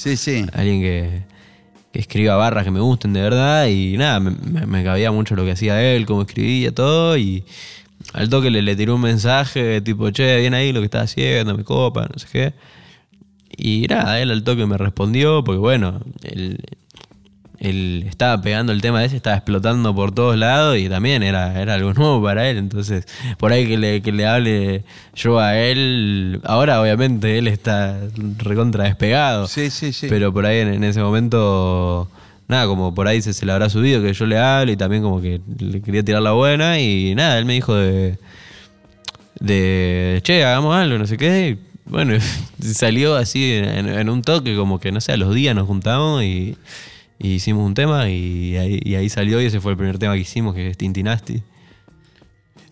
[0.54, 1.22] alguien que,
[1.92, 4.30] que escriba barras que me gusten de verdad y nada, me,
[4.66, 7.44] me- cabía mucho lo que hacía él, cómo escribía todo y
[8.14, 11.56] al toque le, le tiró un mensaje tipo, che, bien ahí lo que estás haciendo,
[11.56, 12.54] me copa, no sé qué.
[13.56, 16.60] Y nada, él al toque me respondió porque bueno, él,
[17.60, 21.74] él estaba pegando el tema ese, estaba explotando por todos lados y también era, era
[21.74, 22.56] algo nuevo para él.
[22.56, 23.06] Entonces,
[23.38, 24.84] por ahí que le, que le hable
[25.14, 27.98] yo a él, ahora obviamente él está
[28.38, 29.48] recontra despegado.
[29.48, 30.06] Sí, sí, sí.
[30.08, 32.08] Pero por ahí en, en ese momento,
[32.46, 35.02] nada, como por ahí se, se le habrá subido que yo le hable y también
[35.02, 38.18] como que le quería tirar la buena y nada, él me dijo de,
[39.40, 41.58] de che, hagamos algo, no sé qué.
[41.60, 42.14] y bueno,
[42.60, 46.22] salió así en, en un toque, como que no sé, a los días nos juntamos
[46.22, 46.56] y,
[47.18, 50.14] y hicimos un tema y ahí, y ahí salió y ese fue el primer tema
[50.14, 51.42] que hicimos, que es Tintinasti.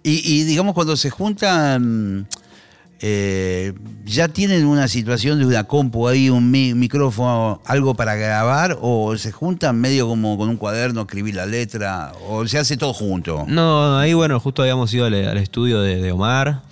[0.02, 2.28] Y, y, digamos, cuando se juntan,
[3.00, 3.72] eh,
[4.04, 9.16] ya tienen una situación de una compu ahí, un mi- micrófono, algo para grabar, o
[9.18, 13.44] se juntan medio como con un cuaderno, escribir la letra, o se hace todo junto.
[13.48, 16.62] No, ahí bueno, justo habíamos ido al, al estudio de, de Omar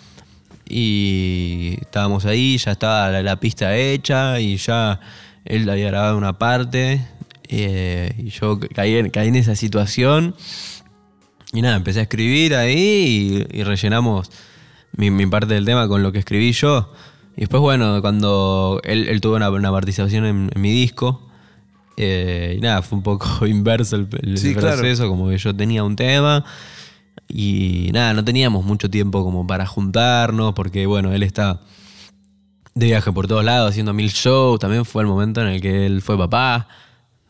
[0.69, 5.01] y estábamos ahí, ya estaba la, la pista hecha y ya
[5.45, 7.05] él había grabado una parte
[7.49, 10.35] eh, y yo caí en, caí en esa situación
[11.53, 14.31] y nada, empecé a escribir ahí y, y rellenamos
[14.97, 16.93] mi, mi parte del tema con lo que escribí yo.
[17.37, 21.29] Y después, bueno, cuando él, él tuvo una, una participación en, en mi disco,
[21.97, 24.77] eh, y nada, fue un poco inverso el, el Sí, claro.
[24.79, 26.45] proceso, como que yo tenía un tema
[27.29, 31.61] y nada, no teníamos mucho tiempo como para juntarnos, porque bueno, él está
[32.75, 35.87] de viaje por todos lados haciendo mil shows, también fue el momento en el que
[35.87, 36.67] él fue papá,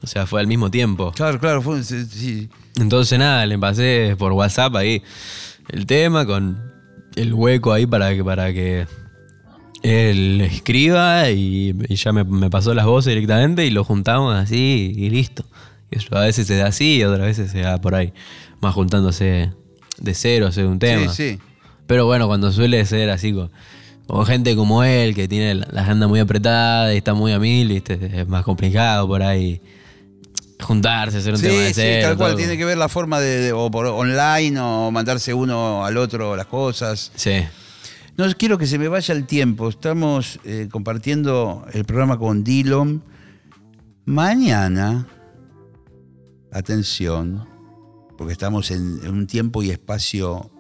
[0.05, 1.13] o sea, fue al mismo tiempo.
[1.13, 2.49] Claro, claro, fue, sí, sí.
[2.77, 5.03] Entonces nada, le pasé por WhatsApp ahí
[5.71, 6.59] el tema con
[7.17, 8.87] el hueco ahí para que, para que
[9.83, 14.93] él escriba y, y ya me, me pasó las voces directamente y lo juntamos así
[14.95, 15.45] y listo.
[15.91, 18.13] Y eso a veces se da así y otras veces se da por ahí,
[18.61, 19.53] más juntándose
[19.99, 21.11] de cero, hacer un tema.
[21.13, 21.39] Sí, sí.
[21.87, 23.51] Pero bueno, cuando suele ser así con,
[24.07, 27.39] con gente como él, que tiene la la agenda muy apretada y está muy a
[27.39, 28.21] mil, ¿viste?
[28.21, 29.61] es más complicado por ahí
[30.65, 32.09] juntarse, hacer un tema de sí, cero.
[32.09, 32.31] tal cual.
[32.33, 32.39] todo.
[32.39, 36.35] Tiene que ver la forma de, de- o por online o mandarse uno al otro
[36.37, 37.12] las cosas.
[37.15, 37.43] Sí.
[38.17, 39.69] No quiero que se me vaya el tiempo.
[39.69, 43.03] Estamos eh, compartiendo el programa con Dillon.
[44.07, 45.07] Mañana,
[46.53, 47.49] atención,
[48.17, 50.51] porque estamos en, en un tiempo y espacio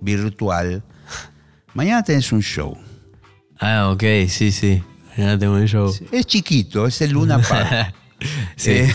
[0.00, 0.82] virtual.
[1.74, 2.76] Mañana tenés un show.
[3.60, 4.82] Ah, ok, sí, sí.
[5.16, 5.94] Ya tengo un show.
[6.10, 7.94] Es chiquito, es el Luna Park.
[8.56, 8.70] sí.
[8.70, 8.94] Eh,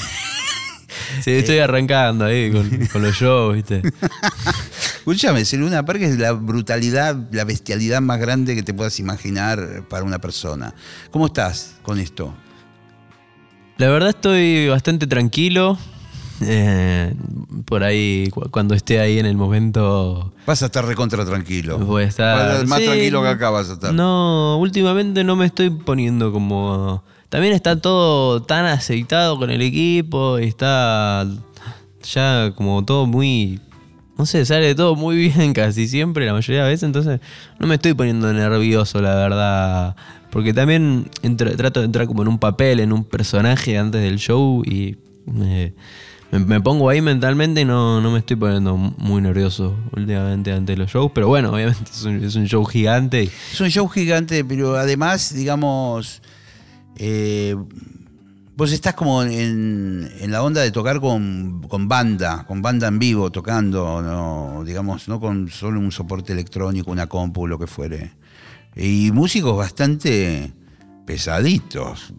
[1.23, 3.81] Sí, estoy arrancando ahí con, con los shows, ¿viste?
[4.99, 9.83] Escúchame, el Luna Park es la brutalidad, la bestialidad más grande que te puedas imaginar
[9.89, 10.73] para una persona.
[11.11, 12.33] ¿Cómo estás con esto?
[13.77, 15.77] La verdad estoy bastante tranquilo.
[16.41, 17.13] Eh,
[17.65, 21.79] por ahí, cu- cuando esté ahí en el momento, Vas a estar recontra tranquilo.
[21.79, 22.35] voy a estar...
[22.37, 23.93] Vas a estar más Sí, tranquilo que acá vas a estar.
[23.93, 27.03] No, últimamente no me estoy poniendo como...
[27.29, 31.27] También está todo tan aceitado con el equipo está
[32.03, 33.59] ya como todo muy...
[34.17, 37.19] No sé, sale todo muy bien casi siempre, la mayoría de veces, entonces
[37.59, 39.95] no me estoy poniendo nervioso, la verdad,
[40.31, 44.63] Porque también trato de entrar como en un papel, en un personaje antes del show
[44.65, 44.97] y
[46.31, 50.91] me, pongo ahí mentalmente y no, no me estoy poniendo muy nervioso últimamente ante los
[50.91, 51.11] shows.
[51.13, 53.29] Pero bueno, obviamente es un, show gigante.
[53.51, 56.21] Es un show gigante, pero además, digamos,
[56.97, 57.55] eh,
[58.55, 62.99] vos estás como en, en la onda de tocar con, con banda, con banda en
[62.99, 68.11] vivo, tocando, no, digamos, no con solo un soporte electrónico, una compu, lo que fuere.
[68.75, 70.51] Y músicos bastante
[71.05, 72.13] pesaditos,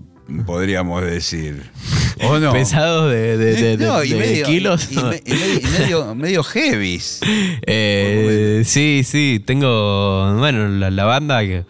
[0.47, 1.62] podríamos decir.
[2.22, 2.53] ¿O no?
[2.53, 4.89] Pesados de, de- de- No, de medio- kilos.
[4.91, 7.20] y- y me- y medio, y medio, medio heavies.
[7.70, 11.64] Eh, sí, sí, tengo, bueno, la, la banda que,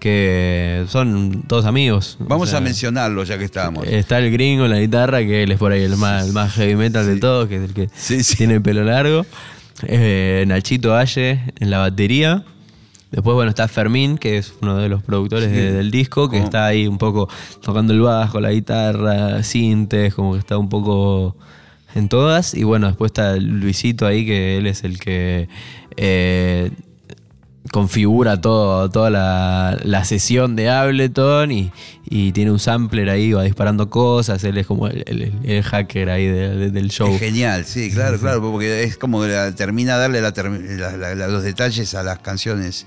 [0.00, 2.16] que son todos amigos.
[2.18, 3.86] Vamos O sea, a mencionarlo ya que estamos.
[3.86, 6.52] Está el gringo en la guitarra, que él es por ahí el más, el más
[6.54, 9.24] heavy metal de todos, que es el que Sí, tiene el pelo largo.
[9.86, 12.44] Eh, Nachito Valle en la batería.
[13.12, 16.66] Después, bueno, está Fermín, que es uno de los productores de- del disco, que está
[16.66, 17.28] ahí un poco
[17.62, 21.36] tocando el bajo, la guitarra, sintes, como que está un poco
[21.96, 22.54] en todas.
[22.54, 25.48] Y bueno, después está Luisito ahí, que él es el que
[25.96, 26.70] eh,
[27.72, 31.70] configura todo, toda la, la sesión de Ableton y,
[32.04, 34.42] y tiene un sampler ahí, va disparando cosas.
[34.44, 37.08] Él es como el, el- el hacker ahí de- de- del show.
[37.12, 41.94] Es genial, sí, claro, claro, porque es como que la- termina darle la los detalles
[41.94, 42.86] a las canciones.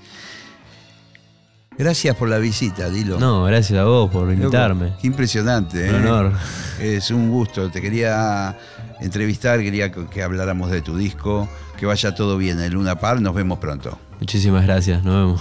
[1.76, 3.18] Gracias por la visita, Dilo.
[3.18, 4.92] No, gracias a vos por invitarme.
[5.00, 5.88] Qué impresionante.
[5.88, 5.98] Un ¿eh?
[5.98, 6.32] honor.
[6.80, 7.68] Es un gusto.
[7.68, 8.56] Te quería
[9.00, 11.48] entrevistar, quería que, que habláramos de tu disco.
[11.76, 13.20] Que vaya todo bien en Luna Par.
[13.20, 13.98] Nos vemos pronto.
[14.20, 15.40] Muchísimas gracias, nos vemos.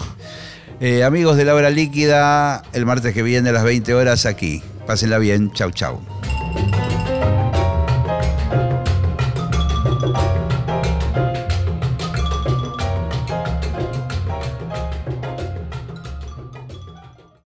[0.79, 4.61] Eh, amigos de la hora líquida, el martes que viene a las 20 horas aquí.
[4.85, 5.51] Pásenla bien.
[5.53, 6.01] Chau, chau.